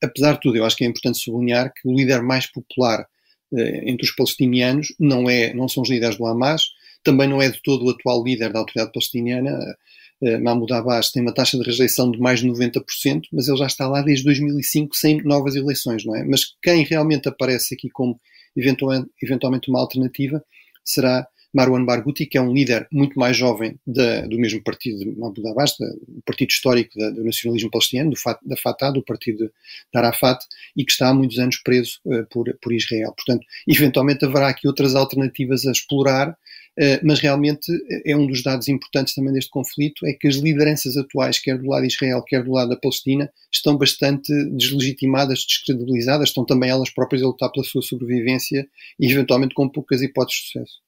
Apesar 0.00 0.34
de 0.34 0.40
tudo, 0.40 0.56
eu 0.56 0.64
acho 0.64 0.76
que 0.76 0.84
é 0.84 0.86
importante 0.86 1.18
sublinhar 1.18 1.72
que 1.74 1.88
o 1.88 1.92
líder 1.92 2.22
mais 2.22 2.46
popular 2.46 3.00
eh, 3.00 3.06
entre 3.52 4.04
os 4.04 4.14
palestinianos 4.14 4.88
não, 4.98 5.28
é, 5.28 5.54
não 5.54 5.68
são 5.68 5.82
os 5.82 5.90
líderes 5.90 6.16
do 6.16 6.26
Hamas, 6.26 6.62
também 7.02 7.28
não 7.28 7.40
é 7.40 7.48
de 7.48 7.60
todo 7.62 7.84
o 7.86 7.90
atual 7.90 8.22
líder 8.22 8.52
da 8.52 8.58
autoridade 8.58 8.92
palestiniana, 8.92 9.58
eh, 10.20 10.38
Mahmoud 10.38 10.72
Abbas 10.72 11.10
tem 11.10 11.22
uma 11.22 11.32
taxa 11.32 11.56
de 11.56 11.64
rejeição 11.64 12.10
de 12.10 12.18
mais 12.18 12.40
de 12.40 12.46
90%, 12.46 13.28
mas 13.32 13.46
ele 13.48 13.56
já 13.56 13.66
está 13.66 13.88
lá 13.88 14.02
desde 14.02 14.24
2005 14.24 14.96
sem 14.96 15.22
novas 15.22 15.54
eleições, 15.54 16.04
não 16.04 16.14
é? 16.16 16.24
Mas 16.24 16.56
quem 16.62 16.84
realmente 16.84 17.28
aparece 17.28 17.74
aqui 17.74 17.88
como 17.88 18.20
eventualmente 18.56 19.70
uma 19.70 19.80
alternativa 19.80 20.42
será 20.84 21.26
Marwan 21.52 21.84
Barghouti, 21.84 22.26
que 22.26 22.36
é 22.36 22.40
um 22.40 22.52
líder 22.52 22.86
muito 22.92 23.18
mais 23.18 23.36
jovem 23.36 23.78
da, 23.86 24.22
do 24.22 24.38
mesmo 24.38 24.62
partido 24.62 24.98
de 24.98 25.06
Mahmoud 25.06 25.48
Abbas, 25.48 25.76
do 25.78 26.22
partido 26.24 26.50
histórico 26.50 26.98
da, 26.98 27.10
do 27.10 27.24
nacionalismo 27.24 27.70
palestiniano, 27.70 28.10
do, 28.10 28.16
da 28.42 28.56
Fatah, 28.56 28.90
do 28.90 29.02
partido 29.02 29.46
de 29.46 29.98
Arafat, 29.98 30.38
e 30.76 30.84
que 30.84 30.92
está 30.92 31.08
há 31.08 31.14
muitos 31.14 31.38
anos 31.38 31.56
preso 31.62 32.00
uh, 32.04 32.26
por, 32.30 32.54
por 32.60 32.72
Israel. 32.72 33.12
Portanto, 33.16 33.46
eventualmente 33.66 34.24
haverá 34.24 34.48
aqui 34.48 34.66
outras 34.66 34.94
alternativas 34.94 35.66
a 35.66 35.72
explorar, 35.72 36.30
uh, 36.30 37.00
mas 37.02 37.20
realmente 37.20 37.72
é 38.04 38.14
um 38.14 38.26
dos 38.26 38.42
dados 38.42 38.68
importantes 38.68 39.14
também 39.14 39.32
deste 39.32 39.50
conflito, 39.50 40.06
é 40.06 40.12
que 40.12 40.28
as 40.28 40.36
lideranças 40.36 40.98
atuais, 40.98 41.38
quer 41.38 41.56
do 41.56 41.68
lado 41.68 41.82
de 41.82 41.94
Israel, 41.94 42.22
quer 42.22 42.44
do 42.44 42.52
lado 42.52 42.68
da 42.68 42.76
Palestina, 42.76 43.30
estão 43.50 43.76
bastante 43.78 44.32
deslegitimadas, 44.50 45.46
descredibilizadas, 45.46 46.28
estão 46.28 46.44
também 46.44 46.68
elas 46.68 46.90
próprias 46.90 47.22
a 47.22 47.26
lutar 47.26 47.50
pela 47.50 47.64
sua 47.64 47.80
sobrevivência 47.80 48.68
e 49.00 49.10
eventualmente 49.10 49.54
com 49.54 49.66
poucas 49.66 50.02
hipóteses 50.02 50.42
de 50.42 50.46
sucesso. 50.48 50.87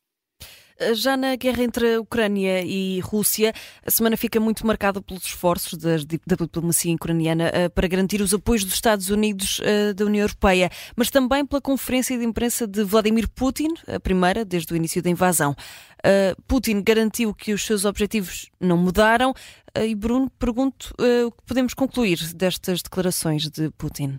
Já 0.94 1.14
na 1.14 1.36
guerra 1.36 1.62
entre 1.62 1.94
a 1.94 2.00
Ucrânia 2.00 2.62
e 2.62 3.00
Rússia, 3.00 3.52
a 3.86 3.90
semana 3.90 4.16
fica 4.16 4.40
muito 4.40 4.66
marcada 4.66 5.02
pelos 5.02 5.24
esforços 5.24 5.78
da, 5.78 5.96
da 6.26 6.36
diplomacia 6.36 6.94
ucraniana 6.94 7.50
uh, 7.50 7.70
para 7.70 7.86
garantir 7.86 8.22
os 8.22 8.32
apoios 8.32 8.64
dos 8.64 8.72
Estados 8.72 9.10
Unidos 9.10 9.58
uh, 9.60 9.92
da 9.94 10.06
União 10.06 10.22
Europeia, 10.22 10.70
mas 10.96 11.10
também 11.10 11.44
pela 11.44 11.60
conferência 11.60 12.16
de 12.16 12.24
imprensa 12.24 12.66
de 12.66 12.82
Vladimir 12.82 13.28
Putin, 13.28 13.68
a 13.86 14.00
primeira 14.00 14.42
desde 14.42 14.72
o 14.72 14.76
início 14.76 15.02
da 15.02 15.10
invasão. 15.10 15.52
Uh, 15.98 16.42
Putin 16.48 16.82
garantiu 16.82 17.34
que 17.34 17.52
os 17.52 17.64
seus 17.64 17.84
objetivos 17.84 18.50
não 18.58 18.78
mudaram 18.78 19.34
e, 19.78 19.94
Bruno, 19.94 20.30
pergunto 20.38 20.92
o 20.98 21.30
que 21.30 21.42
podemos 21.46 21.74
concluir 21.74 22.18
destas 22.34 22.82
declarações 22.82 23.48
de 23.48 23.70
Putin. 23.70 24.18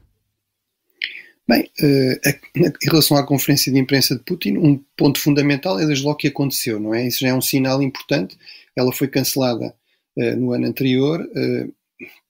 Bem, 1.52 1.70
uh, 1.82 2.30
em 2.56 2.90
relação 2.90 3.18
à 3.18 3.26
conferência 3.26 3.70
de 3.74 3.78
imprensa 3.78 4.16
de 4.16 4.24
Putin, 4.24 4.56
um 4.56 4.82
ponto 4.96 5.20
fundamental 5.20 5.78
é 5.78 5.86
desde 5.86 6.06
logo 6.06 6.16
que 6.16 6.30
aconteceu, 6.30 6.80
não 6.80 6.94
é? 6.94 7.06
Isso 7.06 7.20
já 7.20 7.28
é 7.28 7.34
um 7.34 7.42
sinal 7.42 7.84
importante. 7.84 8.38
Ela 8.74 8.94
foi 8.94 9.10
cancelada 9.10 9.76
uh, 10.16 10.36
no 10.38 10.54
ano 10.54 10.66
anterior. 10.66 11.20
Uh, 11.20 11.74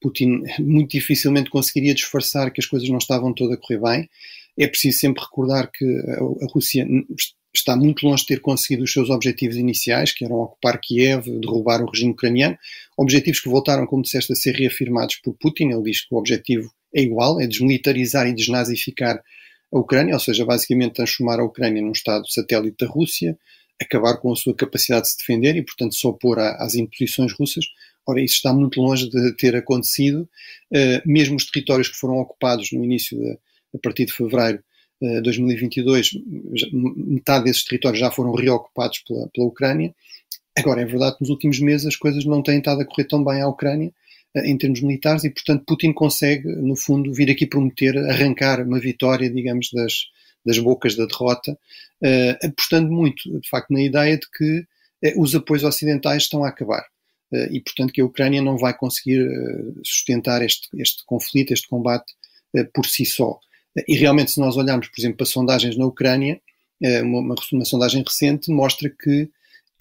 Putin 0.01 0.41
muito 0.57 0.89
dificilmente 0.93 1.51
conseguiria 1.51 1.93
disfarçar 1.93 2.49
que 2.51 2.59
as 2.59 2.65
coisas 2.65 2.89
não 2.89 2.97
estavam 2.97 3.31
todas 3.31 3.59
a 3.59 3.61
correr 3.61 3.79
bem. 3.79 4.09
É 4.57 4.67
preciso 4.67 4.97
sempre 4.97 5.21
recordar 5.21 5.69
que 5.71 5.85
a 5.85 6.51
Rússia 6.51 6.87
está 7.53 7.75
muito 7.75 8.07
longe 8.07 8.23
de 8.23 8.27
ter 8.27 8.41
conseguido 8.41 8.83
os 8.83 8.91
seus 8.91 9.11
objetivos 9.11 9.55
iniciais, 9.55 10.11
que 10.11 10.25
eram 10.25 10.37
ocupar 10.37 10.81
Kiev, 10.81 11.29
derrubar 11.39 11.83
o 11.83 11.89
regime 11.89 12.11
ucraniano, 12.11 12.57
objetivos 12.97 13.39
que 13.39 13.49
voltaram, 13.49 13.85
como 13.85 14.01
disseste, 14.01 14.33
a 14.33 14.35
ser 14.35 14.55
reafirmados 14.55 15.17
por 15.17 15.35
Putin. 15.35 15.69
Ele 15.69 15.83
diz 15.83 16.01
que 16.01 16.13
o 16.13 16.17
objetivo 16.17 16.71
é 16.93 17.01
igual, 17.01 17.39
é 17.39 17.47
desmilitarizar 17.47 18.27
e 18.27 18.33
desnazificar 18.33 19.21
a 19.71 19.79
Ucrânia, 19.79 20.13
ou 20.13 20.19
seja, 20.19 20.45
basicamente 20.45 20.95
transformar 20.95 21.39
a 21.39 21.43
Ucrânia 21.45 21.81
num 21.81 21.91
Estado 21.91 22.29
satélite 22.29 22.77
da 22.79 22.87
Rússia, 22.87 23.37
acabar 23.81 24.17
com 24.17 24.31
a 24.31 24.35
sua 24.35 24.55
capacidade 24.55 25.03
de 25.03 25.11
se 25.11 25.17
defender 25.17 25.55
e, 25.55 25.63
portanto, 25.63 25.95
se 25.95 26.05
opor 26.05 26.39
às 26.39 26.75
imposições 26.75 27.33
russas. 27.33 27.65
Ora, 28.05 28.21
isso 28.21 28.35
está 28.35 28.53
muito 28.53 28.81
longe 28.81 29.09
de 29.09 29.35
ter 29.37 29.55
acontecido. 29.55 30.27
Uh, 30.71 31.01
mesmo 31.05 31.35
os 31.35 31.45
territórios 31.45 31.87
que 31.87 31.95
foram 31.95 32.17
ocupados 32.17 32.71
no 32.71 32.83
início, 32.83 33.17
de, 33.17 33.31
a 33.73 33.79
partir 33.81 34.05
de 34.05 34.13
fevereiro 34.13 34.63
de 35.01 35.19
uh, 35.19 35.21
2022, 35.23 36.11
metade 36.71 37.45
desses 37.45 37.63
territórios 37.63 37.99
já 37.99 38.11
foram 38.11 38.33
reocupados 38.33 38.99
pela, 38.99 39.27
pela 39.33 39.47
Ucrânia 39.47 39.95
Agora, 40.57 40.81
é 40.81 40.85
verdade 40.85 41.15
que 41.15 41.21
nos 41.21 41.29
últimos 41.29 41.59
meses 41.59 41.87
as 41.87 41.95
coisas 41.95 42.25
não 42.25 42.43
têm 42.43 42.59
estado 42.59 42.81
a 42.81 42.85
correr 42.85 43.05
tão 43.05 43.23
bem 43.23 43.41
à 43.41 43.47
Ucrânia 43.47 43.91
em 44.35 44.57
termos 44.57 44.81
militares 44.81 45.23
e, 45.23 45.29
portanto, 45.29 45.65
Putin 45.65 45.91
consegue, 45.91 46.47
no 46.47 46.75
fundo, 46.75 47.13
vir 47.13 47.29
aqui 47.29 47.45
prometer 47.45 47.97
arrancar 47.97 48.65
uma 48.65 48.79
vitória, 48.79 49.29
digamos, 49.29 49.69
das, 49.73 50.05
das 50.45 50.57
bocas 50.57 50.95
da 50.95 51.05
derrota, 51.05 51.51
uh, 51.51 52.47
apostando 52.47 52.91
muito, 52.91 53.39
de 53.39 53.49
facto, 53.49 53.71
na 53.71 53.81
ideia 53.81 54.17
de 54.17 54.29
que 54.31 54.59
uh, 54.59 55.21
os 55.21 55.35
apoios 55.35 55.63
ocidentais 55.63 56.23
estão 56.23 56.43
a 56.43 56.49
acabar. 56.49 56.83
Uh, 57.31 57.47
e, 57.51 57.61
portanto, 57.61 57.91
que 57.91 58.01
a 58.01 58.05
Ucrânia 58.05 58.41
não 58.41 58.57
vai 58.57 58.73
conseguir 58.73 59.25
sustentar 59.83 60.41
este, 60.41 60.69
este 60.77 61.05
conflito, 61.05 61.51
este 61.53 61.67
combate 61.67 62.13
por 62.73 62.85
si 62.85 63.05
só. 63.05 63.39
E 63.87 63.95
realmente, 63.95 64.31
se 64.31 64.39
nós 64.39 64.57
olharmos, 64.57 64.89
por 64.89 64.99
exemplo, 64.99 65.17
para 65.17 65.25
sondagens 65.25 65.77
na 65.77 65.85
Ucrânia, 65.85 66.41
uma, 66.81 67.19
uma, 67.19 67.35
uma 67.53 67.63
sondagem 67.63 68.03
recente 68.05 68.51
mostra 68.51 68.89
que 68.89 69.29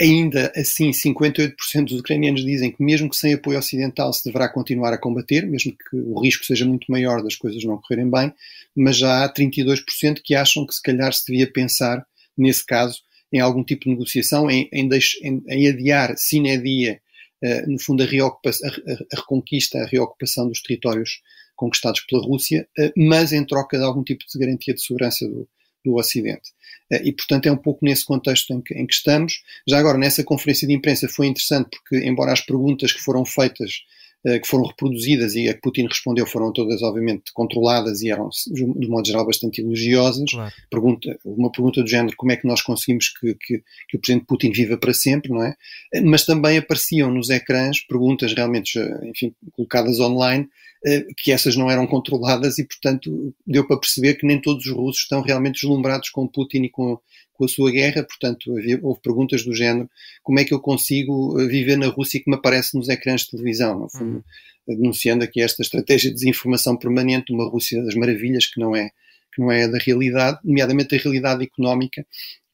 Ainda 0.00 0.50
assim, 0.56 0.92
58% 0.92 1.84
dos 1.84 2.00
ucranianos 2.00 2.42
dizem 2.42 2.72
que, 2.72 2.82
mesmo 2.82 3.10
que 3.10 3.16
sem 3.16 3.34
apoio 3.34 3.58
ocidental, 3.58 4.10
se 4.14 4.24
deverá 4.24 4.48
continuar 4.48 4.94
a 4.94 4.98
combater, 4.98 5.46
mesmo 5.46 5.72
que 5.72 5.94
o 5.94 6.18
risco 6.22 6.42
seja 6.42 6.64
muito 6.64 6.90
maior 6.90 7.22
das 7.22 7.36
coisas 7.36 7.62
não 7.64 7.76
correrem 7.76 8.10
bem, 8.10 8.32
mas 8.74 8.96
já 8.96 9.22
há 9.22 9.32
32% 9.32 10.22
que 10.24 10.34
acham 10.34 10.66
que, 10.66 10.74
se 10.74 10.82
calhar, 10.82 11.12
se 11.12 11.26
devia 11.26 11.52
pensar, 11.52 12.02
nesse 12.36 12.64
caso, 12.64 13.02
em 13.30 13.40
algum 13.40 13.62
tipo 13.62 13.84
de 13.84 13.90
negociação, 13.90 14.50
em, 14.50 14.70
em, 14.72 14.88
em, 15.22 15.42
em 15.46 15.68
adiar, 15.68 16.14
dia, 16.62 17.00
uh, 17.44 17.70
no 17.70 17.78
fundo, 17.78 18.02
a, 18.02 18.06
a, 18.06 18.08
a, 18.08 19.16
reconquista, 19.16 19.80
a 19.80 19.86
reocupação 19.86 20.48
dos 20.48 20.62
territórios 20.62 21.20
conquistados 21.54 22.00
pela 22.08 22.24
Rússia, 22.24 22.66
uh, 22.78 22.90
mas 22.96 23.34
em 23.34 23.44
troca 23.44 23.76
de 23.76 23.84
algum 23.84 24.02
tipo 24.02 24.24
de 24.26 24.38
garantia 24.38 24.72
de 24.72 24.80
segurança 24.80 25.28
do, 25.28 25.46
do 25.84 25.94
Ocidente. 25.94 26.50
Eh, 26.90 27.02
e, 27.04 27.12
portanto, 27.12 27.46
é 27.46 27.52
um 27.52 27.56
pouco 27.56 27.84
nesse 27.84 28.04
contexto 28.04 28.52
em 28.52 28.60
que, 28.60 28.74
em 28.74 28.86
que, 28.86 28.94
estamos. 28.94 29.42
Já 29.66 29.78
agora, 29.78 29.98
nessa 29.98 30.24
conferência 30.24 30.66
de 30.66 30.74
imprensa 30.74 31.08
foi 31.08 31.26
interessante 31.26 31.70
porque, 31.70 32.04
embora 32.06 32.32
as 32.32 32.40
perguntas 32.40 32.92
que 32.92 33.00
foram 33.00 33.24
feitas, 33.24 33.82
que 34.22 34.46
foram 34.46 34.66
reproduzidas 34.66 35.34
e 35.34 35.48
a 35.48 35.54
que 35.54 35.60
Putin 35.60 35.86
respondeu 35.86 36.26
foram 36.26 36.52
todas, 36.52 36.82
obviamente, 36.82 37.32
controladas 37.32 38.02
e 38.02 38.10
eram, 38.10 38.28
de 38.50 38.88
modo 38.88 39.06
geral, 39.06 39.24
bastante 39.24 39.62
elogiosas. 39.62 40.30
Claro. 40.30 40.52
Pergunta, 40.70 41.18
uma 41.24 41.50
pergunta 41.50 41.82
do 41.82 41.88
género 41.88 42.14
como 42.16 42.32
é 42.32 42.36
que 42.36 42.46
nós 42.46 42.60
conseguimos 42.60 43.08
que, 43.08 43.34
que, 43.34 43.62
que, 43.88 43.96
o 43.96 44.00
presidente 44.00 44.26
Putin 44.26 44.50
viva 44.52 44.76
para 44.76 44.92
sempre, 44.92 45.30
não 45.30 45.42
é? 45.42 45.54
Eh, 45.94 46.02
mas 46.02 46.26
também 46.26 46.58
apareciam 46.58 47.10
nos 47.10 47.30
ecrãs 47.30 47.80
perguntas 47.80 48.34
realmente, 48.34 48.78
enfim, 49.04 49.34
colocadas 49.52 49.98
online, 50.00 50.48
eh, 50.84 51.06
que 51.16 51.32
essas 51.32 51.56
não 51.56 51.70
eram 51.70 51.86
controladas 51.86 52.58
e, 52.58 52.64
portanto, 52.64 53.34
deu 53.46 53.66
para 53.66 53.78
perceber 53.78 54.14
que 54.14 54.26
nem 54.26 54.40
todos 54.40 54.66
os 54.66 54.72
russos 54.72 55.02
estão 55.02 55.22
realmente 55.22 55.60
deslumbrados 55.60 56.10
com 56.10 56.26
Putin 56.26 56.64
e 56.64 56.70
com, 56.70 56.98
com 57.40 57.46
a 57.46 57.48
sua 57.48 57.70
guerra. 57.70 58.04
Portanto, 58.04 58.54
havia, 58.58 58.78
houve 58.82 59.00
perguntas 59.00 59.42
do 59.42 59.54
género: 59.54 59.88
como 60.22 60.38
é 60.38 60.44
que 60.44 60.52
eu 60.52 60.60
consigo 60.60 61.40
eh, 61.40 61.46
viver 61.46 61.76
na 61.76 61.86
Rússia 61.86 62.20
que 62.22 62.30
me 62.30 62.36
aparece 62.36 62.76
nos 62.76 62.90
ecrãs 62.90 63.22
de 63.22 63.30
televisão? 63.30 63.88
Fundo, 63.88 64.22
uhum. 64.68 64.76
denunciando 64.76 65.24
aqui 65.24 65.40
esta 65.40 65.62
estratégia 65.62 66.10
de 66.10 66.16
desinformação 66.16 66.76
permanente, 66.76 67.32
uma 67.32 67.48
Rússia 67.48 67.82
das 67.82 67.94
maravilhas 67.94 68.46
que 68.46 68.60
não 68.60 68.76
é 68.76 68.90
que 69.32 69.40
não 69.40 69.50
é 69.50 69.68
da 69.68 69.78
realidade, 69.78 70.40
nomeadamente 70.44 70.92
a 70.92 70.98
realidade 70.98 71.44
económica. 71.44 72.04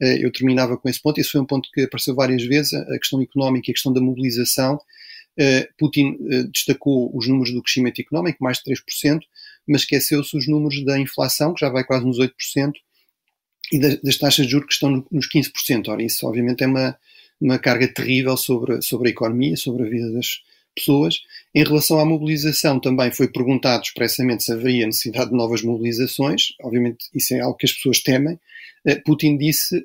Eh, 0.00 0.24
eu 0.24 0.30
terminava 0.30 0.76
com 0.76 0.88
esse 0.88 1.02
ponto. 1.02 1.18
Esse 1.18 1.30
foi 1.30 1.40
um 1.40 1.46
ponto 1.46 1.68
que 1.72 1.82
apareceu 1.82 2.14
várias 2.14 2.44
vezes: 2.44 2.72
a 2.72 2.98
questão 2.98 3.20
económica 3.20 3.68
e 3.68 3.72
a 3.72 3.74
questão 3.74 3.92
da 3.92 4.00
mobilização 4.00 4.78
eh, 5.36 5.68
Putin 5.76 6.16
destacou 6.52 7.10
os 7.14 7.26
números 7.26 7.52
do 7.52 7.62
crescimento 7.62 8.00
económico, 8.00 8.42
mais 8.42 8.58
de 8.58 8.72
3%, 8.72 9.20
mas 9.66 9.82
esqueceu-se 9.82 10.36
os 10.36 10.46
números 10.46 10.84
da 10.84 10.98
inflação, 10.98 11.52
que 11.52 11.60
já 11.60 11.68
vai 11.68 11.82
quase 11.82 12.06
nos 12.06 12.18
8%, 12.18 12.30
e 13.72 13.78
das, 13.78 14.16
taxas 14.16 14.46
de 14.46 14.52
juros 14.52 14.66
que 14.68 14.74
estão 14.74 15.04
nos 15.10 15.28
15%. 15.28 15.88
Ora, 15.88 16.02
isso 16.02 16.26
obviamente 16.26 16.62
é 16.62 16.66
uma, 16.66 16.96
uma 17.40 17.58
carga 17.58 17.88
terrível 17.88 18.36
sobre, 18.36 18.80
sobre 18.82 19.08
a 19.08 19.12
economia, 19.12 19.56
sobre 19.56 19.84
a 19.84 19.88
vida 19.88 20.10
das 20.12 20.40
pessoas. 20.74 21.16
Em 21.54 21.64
relação 21.64 21.98
à 21.98 22.04
mobilização, 22.04 22.78
também 22.78 23.10
foi 23.10 23.28
perguntado 23.28 23.82
expressamente 23.82 24.44
se 24.44 24.52
haveria 24.52 24.86
necessidade 24.86 25.30
de 25.30 25.36
novas 25.36 25.62
mobilizações. 25.62 26.48
Obviamente, 26.62 27.06
isso 27.14 27.34
é 27.34 27.40
algo 27.40 27.56
que 27.56 27.66
as 27.66 27.72
pessoas 27.72 28.00
temem. 28.00 28.38
Eh, 28.84 28.96
Putin 28.96 29.36
disse: 29.36 29.82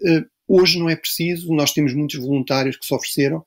hoje 0.47 0.77
não 0.77 0.89
é 0.89 0.95
preciso, 0.95 1.53
nós 1.53 1.71
temos 1.71 1.93
muitos 1.93 2.17
voluntários 2.17 2.77
que 2.77 2.85
se 2.85 2.93
ofereceram 2.93 3.45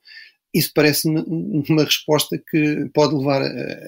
isso 0.55 0.71
parece-me 0.73 1.21
uma 1.69 1.83
resposta 1.83 2.41
que 2.49 2.89
pode 2.93 3.13
levar 3.13 3.41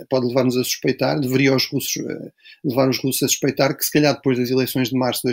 pode 0.10 0.27
levar-nos 0.27 0.58
a 0.58 0.63
suspeitar, 0.66 1.18
deveria 1.18 1.56
os 1.56 1.66
russos 1.66 1.96
eh, 2.06 2.32
levar 2.62 2.89
os 2.89 2.98
russos 2.98 3.24
a 3.24 3.27
suspeitar 3.30 3.75
que 3.75 3.86
se 3.86 3.92
calhar 3.92 4.13
depois 4.13 4.38
das 4.38 4.50
eleições 4.50 4.89
de 4.89 4.96
março 4.98 5.22
de 5.24 5.30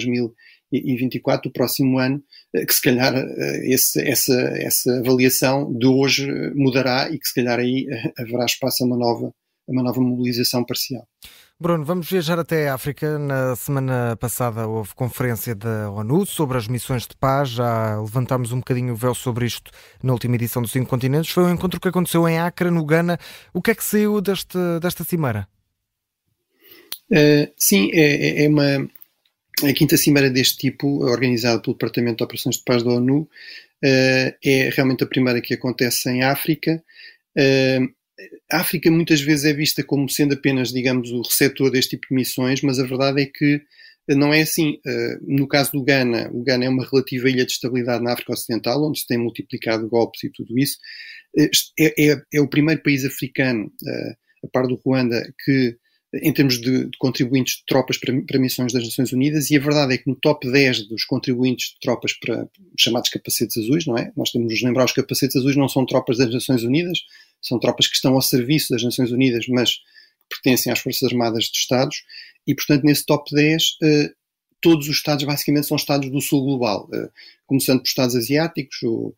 2024, 0.81 1.49
o 1.49 1.53
próximo 1.53 1.99
ano, 1.99 2.23
eh, 2.55 2.65
que 2.65 2.75
se 2.75 2.83
calhar 2.83 3.15
eh, 3.15 3.73
esse, 3.73 4.01
essa, 4.01 4.35
essa 4.57 4.99
avaliação 4.99 5.73
de 5.73 5.87
hoje 5.87 6.29
mudará 6.55 7.09
e 7.11 7.19
que 7.19 7.27
se 7.27 7.35
calhar 7.35 7.59
aí 7.59 7.87
haverá 8.19 8.45
espaço 8.45 8.85
a 8.85 8.87
uma 8.87 8.97
nova, 8.97 9.27
a 9.69 9.73
uma 9.73 9.83
nova 9.83 10.01
mobilização 10.01 10.65
parcial. 10.65 11.07
Bruno, 11.59 11.85
vamos 11.85 12.11
viajar 12.11 12.37
até 12.39 12.69
a 12.69 12.75
África. 12.75 13.17
Na 13.17 13.55
semana 13.55 14.17
passada 14.19 14.67
houve 14.67 14.93
conferência 14.95 15.55
da 15.55 15.89
ONU 15.89 16.27
sobre 16.27 16.59
as 16.59 16.67
missões 16.67 17.07
de 17.07 17.17
paz. 17.17 17.51
Já 17.51 18.01
levantámos 18.01 18.51
um 18.51 18.59
bocadinho 18.59 18.93
o 18.93 18.97
véu 18.97 19.15
sobre 19.15 19.47
isto 19.47 19.71
na 20.03 20.13
última 20.13 20.35
edição 20.35 20.61
dos 20.61 20.73
Cinco 20.73 20.91
Continentes. 20.91 21.31
Foi 21.31 21.45
um 21.45 21.55
encontro 21.55 21.81
que 21.81 21.89
aconteceu 21.89 22.29
em 22.29 22.39
Acre, 22.39 22.71
no 22.71 22.85
Ghana. 22.85 23.19
O 23.53 23.63
que 23.63 23.71
é 23.71 23.75
que 23.75 23.85
saiu 23.85 24.21
deste, 24.21 24.59
desta 24.83 25.05
cimeira? 25.05 25.47
Uh, 27.11 27.47
sim, 27.57 27.89
é, 27.93 28.43
é, 28.43 28.45
é 28.45 28.49
uma 28.49 28.89
a 29.63 29.73
quinta 29.73 29.97
cimeira 29.97 30.31
deste 30.31 30.59
tipo, 30.59 31.05
organizada 31.05 31.61
pelo 31.61 31.75
Departamento 31.75 32.19
de 32.19 32.25
Operações 32.25 32.57
de 32.57 32.65
Paz 32.65 32.83
da 32.83 32.91
ONU, 32.91 33.21
uh, 33.21 33.29
é 34.45 34.71
realmente 34.75 35.05
a 35.05 35.07
primeira 35.07 35.41
que 35.41 35.55
acontece 35.55 36.11
em 36.11 36.23
África. 36.23 36.83
Uh, 37.37 37.95
a 38.51 38.61
África 38.61 38.91
muitas 38.91 39.21
vezes 39.21 39.45
é 39.45 39.53
vista 39.53 39.83
como 39.83 40.09
sendo 40.09 40.35
apenas, 40.35 40.73
digamos, 40.73 41.11
o 41.11 41.23
receptor 41.23 41.71
deste 41.71 41.91
tipo 41.91 42.09
de 42.09 42.15
missões, 42.15 42.63
mas 42.63 42.79
a 42.79 42.87
verdade 42.87 43.23
é 43.23 43.27
que 43.27 43.63
não 44.09 44.33
é 44.33 44.43
assim. 44.43 44.79
Eh, 44.87 45.19
no 45.23 45.49
caso 45.49 45.73
do 45.73 45.83
Ghana, 45.83 46.31
o 46.33 46.43
Ghana 46.43 46.67
é 46.67 46.69
uma 46.69 46.87
relativa 46.87 47.29
ilha 47.29 47.45
de 47.45 47.53
estabilidade 47.53 48.05
na 48.05 48.13
África 48.13 48.33
Ocidental, 48.33 48.85
onde 48.87 49.01
se 49.01 49.07
tem 49.07 49.19
multiplicado 49.19 49.89
golpes 49.89 50.23
e 50.25 50.31
tudo 50.31 50.59
isso. 50.59 50.79
Eh, 51.37 51.51
é, 51.79 52.13
é, 52.13 52.23
é 52.35 52.41
o 52.41 52.49
primeiro 52.49 52.83
país 52.83 53.05
africano, 53.05 53.73
eh, 53.87 54.15
a 54.45 54.49
par 54.53 54.67
do 54.67 54.77
Ruanda, 54.77 55.23
que 55.45 55.77
em 56.23 56.33
termos 56.33 56.61
de, 56.61 56.87
de 56.87 56.99
contribuintes 56.99 57.57
de 57.57 57.65
tropas 57.67 57.99
para, 57.99 58.13
para, 58.23 58.39
missões 58.39 58.73
das 58.73 58.85
Nações 58.85 59.13
Unidas, 59.13 59.51
e 59.51 59.57
a 59.57 59.61
verdade 59.61 59.95
é 59.95 59.99
que 59.99 60.09
no 60.09 60.15
top 60.15 60.51
10 60.51 60.89
dos 60.89 61.05
contribuintes 61.05 61.71
de 61.71 61.81
tropas 61.81 62.13
para 62.13 62.49
chamados 62.79 63.11
capacetes 63.11 63.57
azuis, 63.57 63.87
não 63.87 63.97
é? 63.97 64.13
Nós 64.17 64.31
temos 64.31 64.55
de 64.55 64.65
lembrar, 64.65 64.85
os 64.85 64.93
capacetes 64.93 65.37
azuis 65.37 65.57
não 65.57 65.69
são 65.69 65.85
tropas 65.87 66.19
das 66.19 66.33
Nações 66.33 66.63
Unidas, 66.63 67.01
são 67.41 67.59
tropas 67.59 67.89
que 67.89 67.97
estão 67.97 68.15
ao 68.15 68.23
serviço 68.23 68.71
das 68.71 68.83
Nações 68.83 69.11
Unidas, 69.11 69.47
mas 69.49 69.75
que 69.75 69.83
pertencem 70.31 70.73
às 70.73 70.79
Forças 70.79 71.11
Armadas 71.11 71.45
de 71.45 71.59
Estados, 71.59 72.05
e 72.47 72.55
portanto 72.55 72.85
nesse 72.85 73.05
top 73.05 73.35
10 73.35 73.77
eh, 73.83 74.11
todos 74.61 74.89
os 74.89 74.97
Estados 74.97 75.25
basicamente 75.25 75.67
são 75.67 75.77
Estados 75.77 76.11
do 76.11 76.21
Sul 76.21 76.43
global, 76.45 76.89
eh, 76.93 77.11
começando 77.47 77.81
por 77.81 77.89
Estados 77.89 78.17
asiáticos, 78.17 78.83
o, 78.83 79.15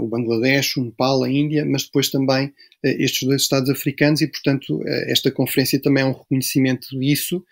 o 0.00 0.06
Bangladesh, 0.06 0.76
o 0.76 0.84
Nepal, 0.84 1.22
a 1.22 1.30
Índia, 1.30 1.64
mas 1.64 1.84
depois 1.84 2.08
também 2.08 2.52
eh, 2.84 3.02
estes 3.02 3.26
dois 3.26 3.42
Estados 3.42 3.68
africanos 3.70 4.20
e, 4.20 4.26
portanto, 4.26 4.82
eh, 4.86 5.12
esta 5.12 5.30
conferência 5.30 5.80
também 5.80 6.02
é 6.02 6.06
um 6.06 6.12
reconhecimento 6.12 6.88
disso. 6.98 7.44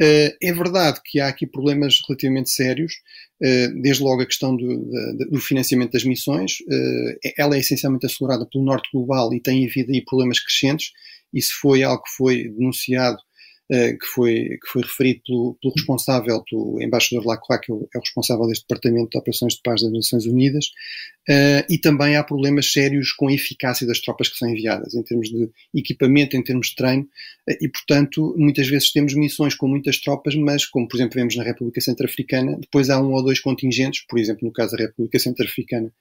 É 0.00 0.52
verdade 0.52 1.00
que 1.04 1.18
há 1.18 1.26
aqui 1.26 1.44
problemas 1.44 1.98
relativamente 2.06 2.50
sérios, 2.50 2.92
desde 3.82 4.00
logo 4.00 4.22
a 4.22 4.26
questão 4.26 4.54
do, 4.54 4.88
do 5.28 5.40
financiamento 5.40 5.90
das 5.90 6.04
missões. 6.04 6.58
Ela 7.36 7.56
é 7.56 7.58
essencialmente 7.58 8.06
assegurada 8.06 8.46
pelo 8.46 8.62
Norte 8.62 8.88
Global 8.92 9.34
e 9.34 9.40
tem 9.40 9.66
havido 9.66 9.90
aí 9.90 10.00
problemas 10.04 10.38
crescentes. 10.38 10.92
Isso 11.34 11.52
foi 11.60 11.82
algo 11.82 12.04
que 12.04 12.12
foi 12.16 12.48
denunciado 12.48 13.18
eh, 13.18 13.27
que, 13.68 14.06
foi, 14.06 14.58
que 14.62 14.72
foi 14.72 14.82
referido 14.82 15.20
pelo, 15.26 15.58
pelo 15.60 15.74
responsável, 15.74 16.42
pelo 16.48 16.82
embaixador 16.82 17.26
Lacroix, 17.26 17.60
que 17.60 17.72
é 17.72 17.74
é 17.74 17.98
o 17.98 18.00
responsável 18.00 18.46
deste 18.46 18.66
Departamento 18.66 19.10
de 19.10 19.18
Operações 19.18 19.54
de 19.54 19.60
Paz 19.62 19.82
das 19.82 19.92
Nações 19.92 20.24
Unidas, 20.26 20.66
uh, 21.28 21.64
e 21.68 21.78
também 21.78 22.16
há 22.16 22.24
problemas 22.24 22.72
sérios 22.72 23.12
com 23.12 23.28
a 23.28 23.32
eficácia 23.32 23.86
das 23.86 24.00
tropas 24.00 24.28
que 24.28 24.38
são 24.38 24.48
enviadas, 24.48 24.94
em 24.94 25.02
termos 25.02 25.28
de 25.28 25.50
equipamento, 25.74 26.36
em 26.36 26.42
termos 26.42 26.68
de 26.68 26.76
treino, 26.76 27.02
uh, 27.02 27.56
e 27.60 27.68
portanto, 27.68 28.34
muitas 28.38 28.68
vezes 28.68 28.90
temos 28.90 29.14
missões 29.14 29.54
com 29.54 29.68
muitas 29.68 30.00
tropas, 30.00 30.34
mas, 30.34 30.64
como 30.64 30.88
por 30.88 30.96
exemplo 30.96 31.16
vemos 31.16 31.36
na 31.36 31.44
República 31.44 31.80
Centro-Africana, 31.80 32.56
depois 32.58 32.88
há 32.88 33.00
um 33.00 33.12
ou 33.12 33.22
dois 33.22 33.40
contingentes, 33.40 34.04
por 34.08 34.18
exemplo, 34.18 34.46
no 34.46 34.52
caso 34.52 34.76
da 34.76 34.84
República 34.84 35.18
Centro-Africana, 35.18 35.92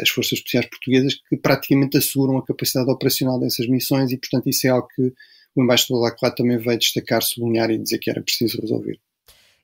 as 0.00 0.08
Forças 0.08 0.34
Especiais 0.34 0.66
Portuguesas, 0.66 1.16
que 1.28 1.36
praticamente 1.36 1.98
asseguram 1.98 2.38
a 2.38 2.46
capacidade 2.46 2.88
operacional 2.88 3.40
dessas 3.40 3.66
missões, 3.66 4.12
e 4.12 4.16
portanto 4.16 4.48
isso 4.48 4.64
é 4.68 4.70
algo 4.70 4.86
que 4.94 5.12
o 5.56 5.62
embaixador 5.62 6.02
Lacroix 6.02 6.34
também 6.34 6.58
veio 6.58 6.78
destacar, 6.78 7.22
sublinhar 7.22 7.70
e 7.70 7.78
dizer 7.78 7.98
que 7.98 8.10
era 8.10 8.22
preciso 8.22 8.60
resolver. 8.60 8.98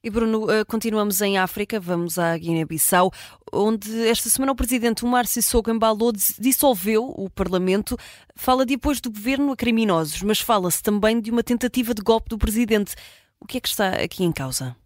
E 0.04 0.10
Bruno, 0.10 0.50
eh, 0.50 0.66
continuamos 0.66 1.22
em 1.22 1.38
África, 1.38 1.80
vamos 1.80 2.18
à 2.18 2.36
Guiné-Bissau, 2.36 3.10
onde 3.50 4.06
esta 4.06 4.28
semana 4.28 4.52
o 4.52 4.54
presidente 4.54 5.02
Omar 5.02 5.26
Sissoko 5.26 5.70
Embalou 5.70 6.12
dissolveu 6.38 7.04
o 7.04 7.30
Parlamento. 7.30 7.96
Fala 8.36 8.66
de 8.66 8.74
apoio 8.74 9.00
do 9.00 9.10
governo 9.10 9.52
a 9.52 9.56
criminosos, 9.56 10.20
mas 10.20 10.40
fala-se 10.40 10.82
também 10.82 11.18
de 11.22 11.30
uma 11.30 11.42
tentativa 11.42 11.94
de 11.94 12.02
golpe 12.02 12.28
do 12.28 12.36
presidente. 12.36 12.94
O 13.40 13.46
que 13.46 13.56
é 13.56 13.60
que 13.62 13.68
está 13.68 13.88
aqui 13.94 14.24
em 14.24 14.30
causa? 14.30 14.76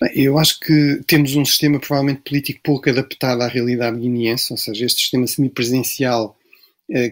Bem, 0.00 0.10
eu 0.16 0.36
acho 0.40 0.58
que 0.58 1.00
temos 1.06 1.36
um 1.36 1.44
sistema 1.44 1.78
provavelmente 1.78 2.22
político 2.22 2.60
pouco 2.64 2.90
adaptado 2.90 3.42
à 3.42 3.46
realidade 3.46 3.96
guineense, 3.96 4.52
ou 4.52 4.56
seja, 4.56 4.86
este 4.86 5.02
sistema 5.02 5.28
semipresidencial 5.28 6.36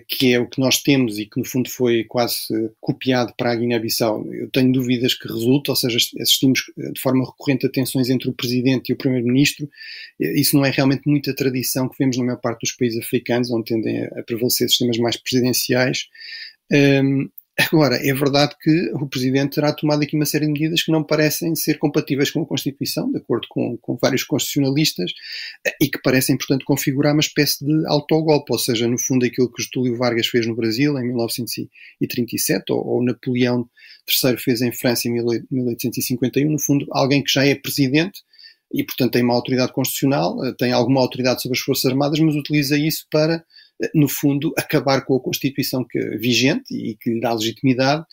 que 0.07 0.35
é 0.35 0.39
o 0.39 0.47
que 0.47 0.61
nós 0.61 0.83
temos 0.83 1.19
e 1.19 1.25
que 1.25 1.39
no 1.39 1.45
fundo 1.45 1.71
foi 1.71 2.05
quase 2.05 2.37
eh, 2.53 2.71
copiado 2.81 3.33
para 3.37 3.53
a 3.53 3.55
Guiné-Bissau, 3.55 4.27
eu 4.33 4.51
tenho 4.51 4.71
dúvidas 4.73 5.15
que 5.15 5.27
resulta, 5.27 5.73
ou 5.73 5.77
seja, 5.77 5.97
assistimos 6.21 6.71
eh, 6.79 6.93
de 6.93 7.01
forma 7.01 7.25
recorrente 7.25 7.67
a 7.67 7.71
tensões 7.71 8.11
entre 8.11 8.29
o 8.29 8.33
Presidente 8.35 8.91
e 8.91 8.93
o 8.93 8.97
Primeiro-Ministro. 8.97 9.69
Isso 10.19 10.55
não 10.57 10.65
é 10.65 10.71
realmente 10.71 11.03
muita 11.07 11.35
tradição 11.35 11.89
que 11.89 11.97
vemos 11.99 12.19
na 12.19 12.25
maior 12.25 12.41
parte 12.41 12.61
dos 12.61 12.73
países 12.73 12.99
africanos, 12.99 13.51
onde 13.51 13.73
tendem 13.73 14.05
a 14.05 14.23
prevalecer 14.23 14.69
sistemas 14.69 14.99
mais 14.99 15.17
presidenciais. 15.17 16.09
Um, 16.71 17.29
Agora, 17.73 17.97
é 17.97 18.15
verdade 18.15 18.55
que 18.61 18.91
o 18.95 19.07
Presidente 19.07 19.57
terá 19.57 19.73
tomado 19.73 20.03
aqui 20.03 20.17
uma 20.17 20.25
série 20.25 20.47
de 20.47 20.53
medidas 20.53 20.83
que 20.83 20.93
não 20.93 21.03
parecem 21.03 21.55
ser 21.55 21.79
compatíveis 21.79 22.31
com 22.31 22.43
a 22.43 22.47
Constituição, 22.47 23.11
de 23.11 23.19
acordo 23.19 23.47
com, 23.51 23.77
com 23.79 23.99
vários 24.01 24.25
constitucionalistas, 24.25 25.13
e 25.81 25.89
que 25.89 26.01
parecem, 26.01 26.37
portanto, 26.37 26.65
configurar 26.65 27.13
uma 27.13 27.21
espécie 27.21 27.65
de 27.65 27.87
autogolpe, 27.87 28.53
ou 28.53 28.59
seja, 28.59 28.89
no 28.89 28.99
fundo, 28.99 29.27
aquilo 29.27 29.53
que 29.53 29.63
Getúlio 29.63 29.97
Vargas 29.97 30.27
fez 30.27 30.47
no 30.47 30.55
Brasil 30.55 30.97
em 30.99 31.07
1937, 31.09 32.73
ou, 32.73 32.87
ou 32.87 33.05
Napoleão 33.05 33.69
III 34.09 34.37
fez 34.39 34.63
em 34.63 34.73
França 34.73 35.09
em 35.09 35.13
1851, 35.51 36.51
no 36.51 36.59
fundo, 36.59 36.87
alguém 36.91 37.23
que 37.23 37.33
já 37.33 37.45
é 37.45 37.55
Presidente 37.55 38.21
e, 38.73 38.85
portanto, 38.85 39.13
tem 39.13 39.23
uma 39.23 39.35
autoridade 39.35 39.73
constitucional, 39.73 40.37
tem 40.55 40.73
alguma 40.73 41.01
autoridade 41.01 41.43
sobre 41.43 41.59
as 41.59 41.65
Forças 41.65 41.87
Armadas, 41.87 42.21
mas 42.21 42.37
utiliza 42.37 42.79
isso 42.79 43.07
para 43.11 43.45
no 43.95 44.09
fundo, 44.09 44.53
acabar 44.57 45.05
com 45.05 45.17
a 45.17 45.21
Constituição 45.21 45.85
que, 45.85 45.99
vigente 46.19 46.75
e 46.75 46.97
que 46.97 47.11
lhe 47.11 47.21
dá 47.21 47.33
legitimidade 47.33 48.05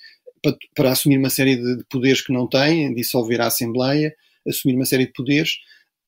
para, 0.42 0.58
para 0.76 0.92
assumir 0.92 1.18
uma 1.18 1.30
série 1.30 1.56
de, 1.56 1.78
de, 1.78 1.84
poderes 1.86 2.22
que 2.22 2.32
não 2.32 2.48
tem, 2.48 2.94
dissolver 2.94 3.42
a 3.42 3.48
Assembleia, 3.48 4.14
assumir 4.48 4.76
uma 4.76 4.86
série 4.86 5.06
de 5.06 5.14
poderes. 5.14 5.58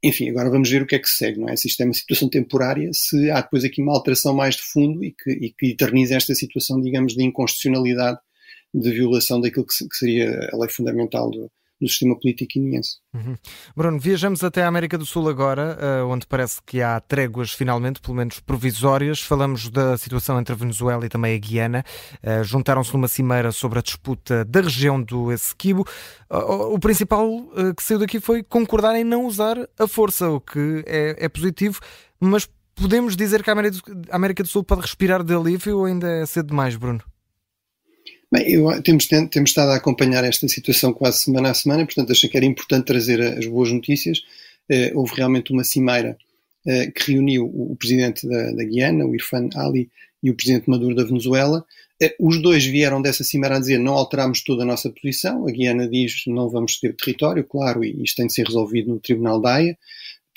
Enfim, 0.02 0.30
agora 0.30 0.50
vamos 0.50 0.70
ver 0.70 0.82
o 0.82 0.86
que 0.88 0.96
é 0.96 1.00
que 1.00 1.10
segue, 1.10 1.40
não 1.40 1.50
é? 1.50 1.56
Se 1.58 1.68
isto 1.68 1.82
é 1.82 1.86
uma 1.86 1.94
situação 1.94 2.30
temporária, 2.30 2.90
se 2.94 3.30
há 3.32 3.42
depois 3.42 3.66
aqui 3.66 3.82
uma 3.82 3.94
alteração 3.94 4.34
mais 4.34 4.56
de 4.56 4.62
fundo 4.62 5.04
e 5.04 5.12
que, 5.12 5.32
e 5.32 5.52
que 5.52 5.72
eterniza 5.72 6.16
esta 6.16 6.34
situação, 6.34 6.82
digamos, 6.82 7.16
de 7.16 7.24
inconstitucionalidade, 7.24 8.20
de 8.74 8.92
violação 8.92 9.42
daquilo 9.42 9.66
que, 9.66 9.90
que 9.90 9.96
seria 9.96 10.50
a 10.54 10.58
lei 10.58 10.70
fundamental 10.70 11.30
do, 11.30 11.52
do 11.80 11.88
sistema 11.88 12.20
político 12.20 12.54
guineense. 12.54 12.98
Uhum. 13.14 13.36
Bruno, 13.76 14.00
viajamos 14.00 14.44
até 14.44 14.64
a 14.64 14.68
América 14.68 14.98
do 14.98 15.06
Sul 15.06 15.30
agora, 15.30 15.78
uh, 15.80 16.08
onde 16.08 16.28
parece 16.28 16.60
que 16.66 16.82
há 16.82 17.00
tréguas 17.00 17.52
finalmente, 17.52 18.02
pelo 18.02 18.16
menos 18.16 18.40
provisórias. 18.40 19.22
Falamos 19.22 19.70
da 19.70 19.98
situação 19.98 20.40
entre 20.40 20.54
a 20.54 20.58
Venezuela 20.58 21.06
e 21.06 21.10
também 21.10 21.36
a 21.36 21.38
Guiana. 21.38 21.84
Uh, 22.24 22.44
Juntaram-se 22.44 22.94
numa 22.94 23.08
cimeira 23.08 23.52
sobre 23.52 23.80
a 23.80 23.82
disputa 23.82 24.44
da 24.46 24.62
região 24.62 25.02
do 25.02 25.32
Essequibo. 25.32 25.86
Uh, 26.30 26.74
o 26.74 26.80
principal 26.80 27.30
que 27.76 27.84
saiu 27.84 28.00
daqui 28.00 28.20
foi 28.20 28.44
concordar 28.44 28.96
em 28.96 29.04
não 29.04 29.26
usar 29.26 29.58
a 29.78 29.88
força, 29.88 30.30
o 30.30 30.40
que 30.40 30.84
é, 30.86 31.16
é 31.26 31.30
positivo, 31.30 31.80
mas 32.20 32.48
podemos 32.76 33.16
dizer 33.16 33.44
que 33.44 33.50
a 33.50 33.56
América 34.12 34.44
do 34.44 34.50
Sul 34.50 34.64
pode 34.64 34.82
respirar 34.82 35.24
de 35.24 35.34
alívio 35.34 35.80
ou 35.80 35.86
ainda 35.86 36.08
é 36.08 36.26
cedo 36.26 36.48
demais, 36.48 36.76
Bruno? 36.76 37.02
Bem, 38.32 38.48
eu, 38.48 38.82
temos, 38.84 39.08
temos 39.08 39.50
estado 39.50 39.72
a 39.72 39.76
acompanhar 39.76 40.24
esta 40.24 40.48
situação 40.48 40.94
quase 40.94 41.20
semana 41.20 41.50
a 41.50 41.54
semana, 41.54 41.84
portanto 41.84 42.12
achei 42.12 42.30
que 42.30 42.38
era 42.38 42.46
importante 42.46 42.86
trazer 42.86 43.20
as 43.20 43.48
boas 43.48 43.72
notícias. 43.72 44.20
Uh, 44.70 45.00
houve 45.00 45.16
realmente 45.16 45.52
uma 45.52 45.64
cimeira 45.64 46.16
uh, 46.64 46.92
que 46.92 47.12
reuniu 47.12 47.46
o, 47.46 47.72
o 47.72 47.76
presidente 47.76 48.28
da, 48.28 48.52
da, 48.52 48.64
Guiana, 48.64 49.04
o 49.04 49.16
Irfan 49.16 49.50
Ali, 49.56 49.90
e 50.22 50.30
o 50.30 50.36
presidente 50.36 50.70
Maduro 50.70 50.94
da 50.94 51.04
Venezuela. 51.04 51.66
Uh, 52.00 52.28
os 52.28 52.40
dois 52.40 52.64
vieram 52.64 53.02
dessa 53.02 53.24
cimeira 53.24 53.56
a 53.56 53.60
dizer 53.60 53.80
não 53.80 53.94
alteramos 53.94 54.44
toda 54.44 54.62
a 54.62 54.66
nossa 54.66 54.92
posição. 54.92 55.48
A 55.48 55.52
Guiana 55.52 55.88
diz 55.88 56.22
não 56.28 56.50
vamos 56.50 56.80
ter 56.80 56.96
território, 56.96 57.44
claro, 57.44 57.84
e 57.84 58.04
isto 58.04 58.18
tem 58.18 58.28
de 58.28 58.34
ser 58.34 58.46
resolvido 58.46 58.90
no 58.90 59.00
Tribunal 59.00 59.42
da 59.42 59.56
Haia 59.56 59.78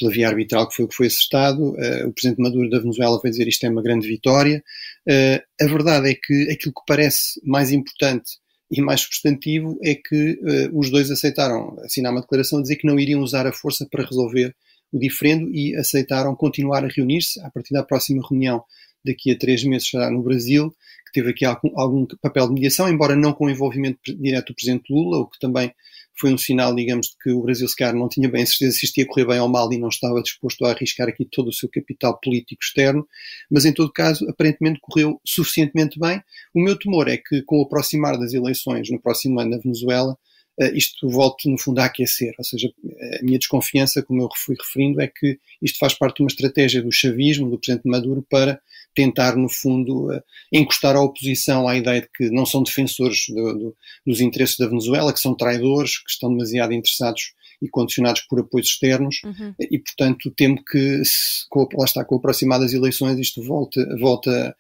pela 0.03 0.11
via 0.11 0.29
arbitral, 0.29 0.69
que 0.69 0.75
foi 0.75 0.85
o 0.85 0.89
que 0.89 0.97
foi 0.97 1.07
acertado. 1.07 1.71
Uh, 1.71 2.09
o 2.09 2.13
presidente 2.13 2.41
Maduro 2.41 2.69
da 2.69 2.81
Venezuela 2.81 3.21
vai 3.23 3.31
dizer 3.31 3.47
isto 3.47 3.65
é 3.65 3.71
uma 3.71 3.83
grande 3.83 4.09
vitória. 4.09 4.63
Uh, 5.09 5.65
a 5.65 5.67
verdade 5.67 6.11
é 6.11 6.15
que 6.15 6.51
aquilo 6.51 6.75
que 6.75 6.83
parece 6.87 7.41
mais 7.45 7.71
importante 7.71 8.39
e 8.71 8.81
mais 8.81 9.03
substantivo 9.03 9.79
é 9.83 9.95
que 9.95 10.41
uh, 10.43 10.79
os 10.79 10.91
dois 10.91 11.11
aceitaram 11.11 11.77
assinar 11.85 12.11
uma 12.11 12.21
declaração 12.21 12.59
a 12.59 12.63
dizer 12.63 12.77
que 12.77 12.87
não 12.87 12.99
iriam 12.99 13.21
usar 13.21 13.47
a 13.47 13.53
força 13.53 13.87
para 13.91 14.05
resolver 14.05 14.55
o 14.93 14.99
diferendo 14.99 15.49
e 15.51 15.75
aceitaram 15.77 16.35
continuar 16.35 16.85
a 16.85 16.89
reunir-se 16.89 17.41
a 17.41 17.51
partir 17.51 17.73
da 17.73 17.83
próxima 17.83 18.23
reunião 18.29 18.63
daqui 19.05 19.31
a 19.33 19.39
três 19.39 19.65
meses 19.65 19.89
será 19.89 20.11
no 20.11 20.23
Brasil, 20.23 20.71
que 21.07 21.13
teve 21.13 21.31
aqui 21.31 21.45
algum, 21.45 21.71
algum 21.79 22.07
papel 22.21 22.47
de 22.49 22.55
mediação, 22.55 22.89
embora 22.89 23.17
não 23.17 23.33
com 23.33 23.51
envolvimento 23.51 23.99
direto 24.17 24.49
do 24.49 24.55
presidente 24.55 24.93
Lula, 24.93 25.19
o 25.19 25.27
que 25.27 25.39
também 25.41 25.73
foi 26.15 26.33
um 26.33 26.39
sinal, 26.39 26.75
digamos, 26.75 27.09
de 27.09 27.17
que 27.23 27.31
o 27.31 27.43
Brasil 27.43 27.67
se 27.67 27.77
calhar 27.77 27.95
não 27.95 28.09
tinha 28.09 28.29
bem 28.29 28.43
a 28.43 28.47
certeza 28.47 28.79
se 28.79 28.87
isto 28.87 28.99
ia 28.99 29.07
correr 29.07 29.27
bem 29.27 29.41
ou 29.41 29.49
mal 29.49 29.73
e 29.73 29.79
não 29.79 29.89
estava 29.89 30.23
disposto 30.23 30.65
a 30.65 30.71
arriscar 30.71 31.09
aqui 31.09 31.25
todo 31.25 31.49
o 31.49 31.53
seu 31.53 31.69
capital 31.69 32.19
político 32.21 32.63
externo, 32.63 33.07
mas 33.51 33.65
em 33.65 33.73
todo 33.73 33.93
caso, 33.93 34.29
aparentemente 34.29 34.79
correu 34.81 35.21
suficientemente 35.25 35.99
bem. 35.99 36.23
O 36.55 36.61
meu 36.61 36.79
temor 36.79 37.09
é 37.09 37.17
que 37.17 37.43
com 37.43 37.59
o 37.59 37.63
aproximar 37.63 38.19
das 38.19 38.33
eleições 38.33 38.91
no 38.91 39.01
próximo 39.01 39.41
ano 39.41 39.51
na 39.51 39.59
Venezuela, 39.59 40.17
uh, 40.61 40.77
isto 40.77 41.09
volte 41.09 41.49
no 41.51 41.59
fundo 41.59 41.81
a 41.81 41.87
aquecer. 41.87 42.35
Ou 42.39 42.45
seja, 42.45 42.73
a 43.21 43.25
minha 43.25 43.39
desconfiança, 43.39 44.03
como 44.03 44.23
eu 44.23 44.29
fui 44.37 44.57
referindo, 44.57 45.01
é 45.01 45.09
que 45.09 45.39
isto 45.61 45.79
faz 45.79 45.95
parte 45.95 46.17
de 46.17 46.23
uma 46.23 46.29
estratégia 46.29 46.83
do 46.83 46.93
chavismo, 46.93 47.51
do 47.51 47.59
presidente 47.59 47.89
Maduro, 47.89 48.25
para 48.29 48.61
tentar, 48.95 49.37
no 49.37 49.49
fundo, 49.49 50.11
uh, 50.11 50.21
encostar 50.53 50.97
a 50.97 51.01
oposição 51.01 51.69
à 51.69 51.77
ideia 51.77 52.03
de 52.03 52.09
que 52.15 52.31
não 52.31 52.47
são 52.47 52.63
defensores 52.63 53.25
do, 53.29 53.59
do, 53.59 53.77
dos 54.07 54.21
interesses 54.21 54.57
da 54.57 54.67
Venezuela, 54.67 55.13
que 55.13 55.21
são 55.21 55.35
traidores, 55.35 55.99
que 55.99 56.11
estão 56.11 56.31
demasiado 56.31 56.73
interessados 56.73 57.33
e 57.61 57.69
condicionados 57.69 58.23
por 58.23 58.41
apoios 58.41 58.67
externos, 58.69 59.21
uhum. 59.25 59.55
e 59.59 59.79
portanto 59.79 60.33
temo 60.37 60.63
que, 60.65 61.05
se, 61.05 61.49
com, 61.49 61.69
lá 61.75 61.85
está, 61.85 62.05
com 62.05 62.17
o 62.17 62.19
aproximar 62.19 62.59
das 62.59 62.73
eleições, 62.73 63.19
isto 63.19 63.41
volta, 63.43 63.81
volta 63.99 64.57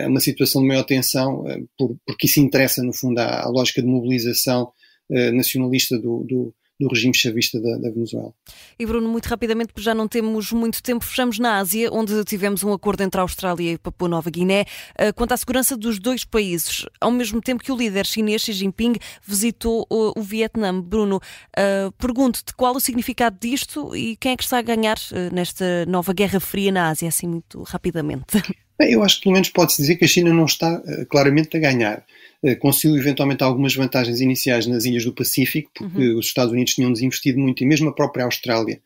a 0.00 0.06
uma 0.06 0.20
situação 0.20 0.60
de 0.60 0.68
maior 0.68 0.82
tensão, 0.82 1.44
por, 1.78 1.96
porque 2.06 2.26
isso 2.26 2.40
interessa, 2.40 2.82
no 2.82 2.92
fundo, 2.92 3.18
à, 3.18 3.44
à 3.44 3.48
lógica 3.48 3.80
de 3.80 3.88
mobilização 3.88 4.70
eh, 5.10 5.30
nacionalista 5.30 5.98
do, 5.98 6.24
do, 6.24 6.54
do 6.82 6.88
regime 6.88 7.14
chavista 7.14 7.60
da, 7.60 7.76
da, 7.76 7.90
Venezuela. 7.90 8.32
E 8.78 8.84
Bruno, 8.84 9.08
muito 9.08 9.26
rapidamente, 9.26 9.72
porque 9.72 9.84
já 9.84 9.94
não 9.94 10.08
temos 10.08 10.52
muito 10.52 10.82
tempo, 10.82 11.04
fechamos 11.04 11.38
na 11.38 11.58
Ásia, 11.58 11.90
onde 11.92 12.24
tivemos 12.24 12.62
um 12.62 12.72
acordo 12.72 13.02
entre 13.02 13.20
a 13.20 13.22
Austrália 13.22 13.72
e 13.72 13.78
Papua 13.78 14.08
Nova 14.08 14.30
Guiné 14.30 14.64
uh, 14.98 15.12
quanto 15.14 15.32
à 15.32 15.36
segurança 15.36 15.76
dos 15.76 15.98
dois 15.98 16.24
países, 16.24 16.84
ao 17.00 17.10
mesmo 17.10 17.40
tempo 17.40 17.62
que 17.62 17.72
o 17.72 17.76
líder 17.76 18.06
chinês 18.06 18.42
Xi 18.42 18.52
Jinping 18.52 18.94
visitou 19.24 19.86
uh, 19.90 20.12
o 20.18 20.22
Vietnã. 20.22 20.80
Bruno, 20.80 21.16
uh, 21.16 21.92
pergunto-te 21.92 22.54
qual 22.54 22.74
o 22.74 22.80
significado 22.80 23.36
disto 23.40 23.94
e 23.94 24.16
quem 24.16 24.32
é 24.32 24.36
que 24.36 24.42
está 24.42 24.58
a 24.58 24.62
ganhar 24.62 24.98
nesta 25.32 25.86
nova 25.86 26.12
Guerra 26.12 26.40
Fria 26.40 26.72
na 26.72 26.88
Ásia, 26.88 27.08
assim 27.08 27.26
muito 27.26 27.62
rapidamente. 27.62 28.24
Bem, 28.78 28.92
eu 28.92 29.02
acho 29.02 29.16
que 29.16 29.22
pelo 29.24 29.34
menos 29.34 29.50
pode-se 29.50 29.80
dizer 29.80 29.96
que 29.96 30.04
a 30.04 30.08
China 30.08 30.32
não 30.32 30.46
está 30.46 30.82
claramente 31.08 31.56
a 31.56 31.60
ganhar. 31.60 32.04
Eh, 32.44 32.56
conseguiu 32.56 32.96
eventualmente 32.96 33.44
algumas 33.44 33.74
vantagens 33.74 34.20
iniciais 34.20 34.66
nas 34.66 34.84
ilhas 34.84 35.04
do 35.04 35.12
Pacífico, 35.12 35.70
porque 35.72 36.10
uhum. 36.10 36.18
os 36.18 36.26
Estados 36.26 36.52
Unidos 36.52 36.74
tinham 36.74 36.92
desinvestido 36.92 37.38
muito, 37.38 37.62
e 37.62 37.66
mesmo 37.66 37.88
a 37.88 37.94
própria 37.94 38.24
Austrália 38.24 38.80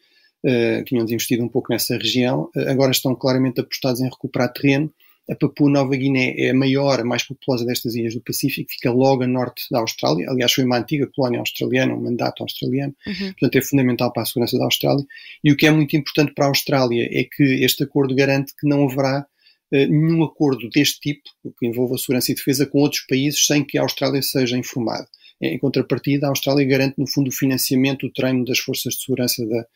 uh, 0.44 0.84
tinham 0.84 1.04
desinvestido 1.04 1.42
um 1.42 1.48
pouco 1.48 1.72
nessa 1.72 1.96
região, 1.96 2.50
uh, 2.54 2.68
agora 2.68 2.90
estão 2.90 3.14
claramente 3.14 3.60
apostados 3.60 4.00
em 4.00 4.04
recuperar 4.04 4.52
terreno. 4.52 4.92
A 5.28 5.34
Papua 5.34 5.68
Nova 5.68 5.96
Guiné 5.96 6.36
é 6.38 6.50
a 6.50 6.54
maior, 6.54 7.00
a 7.00 7.04
mais 7.04 7.24
populosa 7.24 7.64
destas 7.64 7.96
ilhas 7.96 8.14
do 8.14 8.20
Pacífico, 8.20 8.70
fica 8.70 8.92
logo 8.92 9.24
a 9.24 9.26
norte 9.26 9.64
da 9.72 9.80
Austrália. 9.80 10.30
Aliás, 10.30 10.52
foi 10.52 10.64
uma 10.64 10.78
antiga 10.78 11.08
colónia 11.12 11.40
australiana, 11.40 11.94
um 11.94 12.02
mandato 12.02 12.42
australiano, 12.42 12.94
uhum. 13.06 13.32
portanto 13.32 13.56
é 13.56 13.62
fundamental 13.62 14.12
para 14.12 14.22
a 14.22 14.26
segurança 14.26 14.56
da 14.58 14.66
Austrália. 14.66 15.04
E 15.42 15.50
o 15.50 15.56
que 15.56 15.66
é 15.66 15.70
muito 15.70 15.96
importante 15.96 16.32
para 16.32 16.44
a 16.44 16.48
Austrália 16.48 17.08
é 17.10 17.24
que 17.24 17.42
este 17.64 17.82
acordo 17.82 18.14
garante 18.14 18.52
que 18.54 18.68
não 18.68 18.84
haverá 18.84 19.26
nenhum 19.70 20.22
acordo 20.24 20.68
deste 20.70 21.00
tipo, 21.00 21.28
que 21.58 21.66
envolva 21.66 21.98
segurança 21.98 22.32
e 22.32 22.34
defesa, 22.34 22.66
com 22.66 22.78
outros 22.78 23.04
países 23.06 23.46
sem 23.46 23.64
que 23.64 23.78
a 23.78 23.82
Austrália 23.82 24.22
seja 24.22 24.56
informada. 24.56 25.06
Em 25.40 25.58
contrapartida, 25.58 26.26
a 26.26 26.30
Austrália 26.30 26.66
garante, 26.66 26.98
no 26.98 27.06
fundo, 27.06 27.28
o 27.28 27.32
financiamento, 27.32 28.06
o 28.06 28.12
treino 28.12 28.44
das 28.44 28.58
forças 28.58 28.94
de 28.94 29.02
segurança 29.02 29.46
da, 29.46 29.66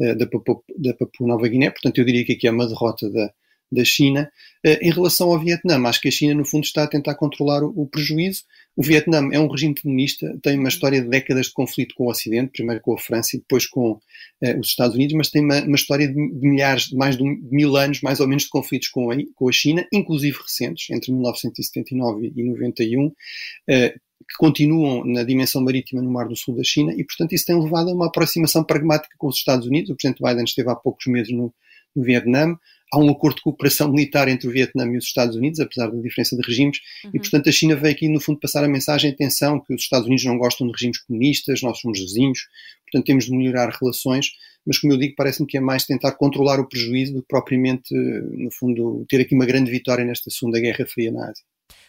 eh, 0.00 0.14
da, 0.14 0.26
Papua, 0.26 0.62
da 0.78 0.94
Papua 0.94 1.26
Nova 1.26 1.46
Guiné. 1.46 1.70
Portanto, 1.70 1.98
eu 1.98 2.04
diria 2.04 2.24
que 2.24 2.32
aqui 2.32 2.46
é 2.46 2.50
uma 2.50 2.66
derrota 2.66 3.10
da, 3.10 3.30
da 3.70 3.84
China. 3.84 4.30
Eh, 4.64 4.88
em 4.88 4.90
relação 4.90 5.30
ao 5.30 5.38
Vietnã, 5.38 5.80
acho 5.86 6.00
que 6.00 6.08
a 6.08 6.10
China, 6.10 6.34
no 6.34 6.44
fundo, 6.44 6.64
está 6.64 6.84
a 6.84 6.88
tentar 6.88 7.14
controlar 7.14 7.62
o, 7.62 7.72
o 7.74 7.86
prejuízo. 7.86 8.44
O 8.76 8.82
Vietnã 8.82 9.28
é 9.32 9.38
um 9.38 9.48
regime 9.48 9.74
comunista, 9.74 10.38
tem 10.42 10.58
uma 10.58 10.68
história 10.68 11.00
de 11.02 11.08
décadas 11.08 11.46
de 11.46 11.52
conflito 11.52 11.94
com 11.94 12.04
o 12.04 12.10
Ocidente, 12.10 12.52
primeiro 12.52 12.80
com 12.80 12.94
a 12.94 12.98
França 12.98 13.36
e 13.36 13.40
depois 13.40 13.66
com 13.66 13.92
uh, 13.92 14.60
os 14.60 14.68
Estados 14.68 14.94
Unidos, 14.94 15.14
mas 15.16 15.30
tem 15.30 15.44
uma, 15.44 15.60
uma 15.62 15.76
história 15.76 16.08
de, 16.08 16.14
de, 16.14 16.48
milhares, 16.48 16.84
de 16.84 16.96
mais 16.96 17.16
de 17.16 17.22
mil 17.24 17.76
anos, 17.76 18.00
mais 18.00 18.20
ou 18.20 18.28
menos, 18.28 18.44
de 18.44 18.48
conflitos 18.48 18.88
com 18.88 19.10
a, 19.10 19.16
com 19.34 19.48
a 19.48 19.52
China, 19.52 19.86
inclusive 19.92 20.36
recentes, 20.38 20.88
entre 20.90 21.12
1979 21.12 22.32
e 22.34 22.42
91, 22.42 23.06
uh, 23.06 23.12
que 24.30 24.36
continuam 24.38 25.04
na 25.04 25.24
dimensão 25.24 25.62
marítima 25.62 26.00
no 26.00 26.10
Mar 26.10 26.28
do 26.28 26.36
Sul 26.36 26.54
da 26.54 26.62
China 26.62 26.92
e, 26.94 27.04
portanto, 27.04 27.32
isso 27.32 27.46
tem 27.46 27.60
levado 27.60 27.90
a 27.90 27.94
uma 27.94 28.06
aproximação 28.06 28.62
pragmática 28.62 29.14
com 29.18 29.26
os 29.26 29.36
Estados 29.36 29.66
Unidos. 29.66 29.90
O 29.90 29.96
Presidente 29.96 30.22
Biden 30.22 30.44
esteve 30.44 30.70
há 30.70 30.76
poucos 30.76 31.06
meses 31.06 31.32
no, 31.32 31.52
no 31.94 32.02
Vietnã. 32.02 32.56
Há 32.92 32.98
um 32.98 33.10
acordo 33.10 33.36
de 33.36 33.42
cooperação 33.42 33.90
militar 33.90 34.28
entre 34.28 34.48
o 34.48 34.50
Vietnã 34.50 34.84
e 34.86 34.96
os 34.96 35.04
Estados 35.04 35.36
Unidos, 35.36 35.60
apesar 35.60 35.88
da 35.88 36.00
diferença 36.00 36.36
de 36.36 36.42
regimes, 36.42 36.78
uhum. 37.04 37.10
e 37.14 37.18
portanto 37.18 37.48
a 37.48 37.52
China 37.52 37.76
veio 37.76 37.94
aqui 37.94 38.08
no 38.08 38.20
fundo 38.20 38.40
passar 38.40 38.64
a 38.64 38.68
mensagem, 38.68 39.10
atenção, 39.10 39.60
que 39.60 39.74
os 39.74 39.82
Estados 39.82 40.06
Unidos 40.06 40.24
não 40.24 40.38
gostam 40.38 40.66
de 40.66 40.72
regimes 40.72 40.98
comunistas, 40.98 41.62
nós 41.62 41.78
somos 41.78 42.00
vizinhos, 42.00 42.48
portanto 42.84 43.06
temos 43.06 43.26
de 43.26 43.32
melhorar 43.32 43.70
relações, 43.80 44.30
mas 44.66 44.78
como 44.78 44.92
eu 44.92 44.98
digo, 44.98 45.14
parece-me 45.16 45.46
que 45.46 45.56
é 45.56 45.60
mais 45.60 45.84
tentar 45.84 46.12
controlar 46.12 46.60
o 46.60 46.68
prejuízo 46.68 47.14
do 47.14 47.22
que 47.22 47.28
propriamente, 47.28 47.94
no 47.94 48.50
fundo, 48.50 49.04
ter 49.08 49.20
aqui 49.20 49.34
uma 49.34 49.46
grande 49.46 49.70
vitória 49.70 50.04
nesta 50.04 50.30
segunda 50.30 50.60
Guerra 50.60 50.86
Fria 50.86 51.10
na 51.10 51.28
Ásia. 51.28 51.44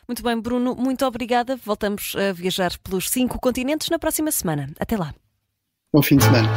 Muito 0.08 0.24
bem, 0.24 0.40
Bruno, 0.40 0.76
muito 0.76 1.06
obrigada. 1.06 1.56
Voltamos 1.56 2.16
a 2.16 2.34
viajar 2.34 2.78
pelos 2.80 3.10
cinco 3.10 3.40
continentes 3.40 3.90
na 3.90 4.00
próxima 4.00 4.32
semana. 4.32 4.70
Até 4.80 4.98
lá. 4.98 5.14
Bom 5.94 6.02
fim 6.02 6.18
de 6.18 6.24
semana. 6.24 6.48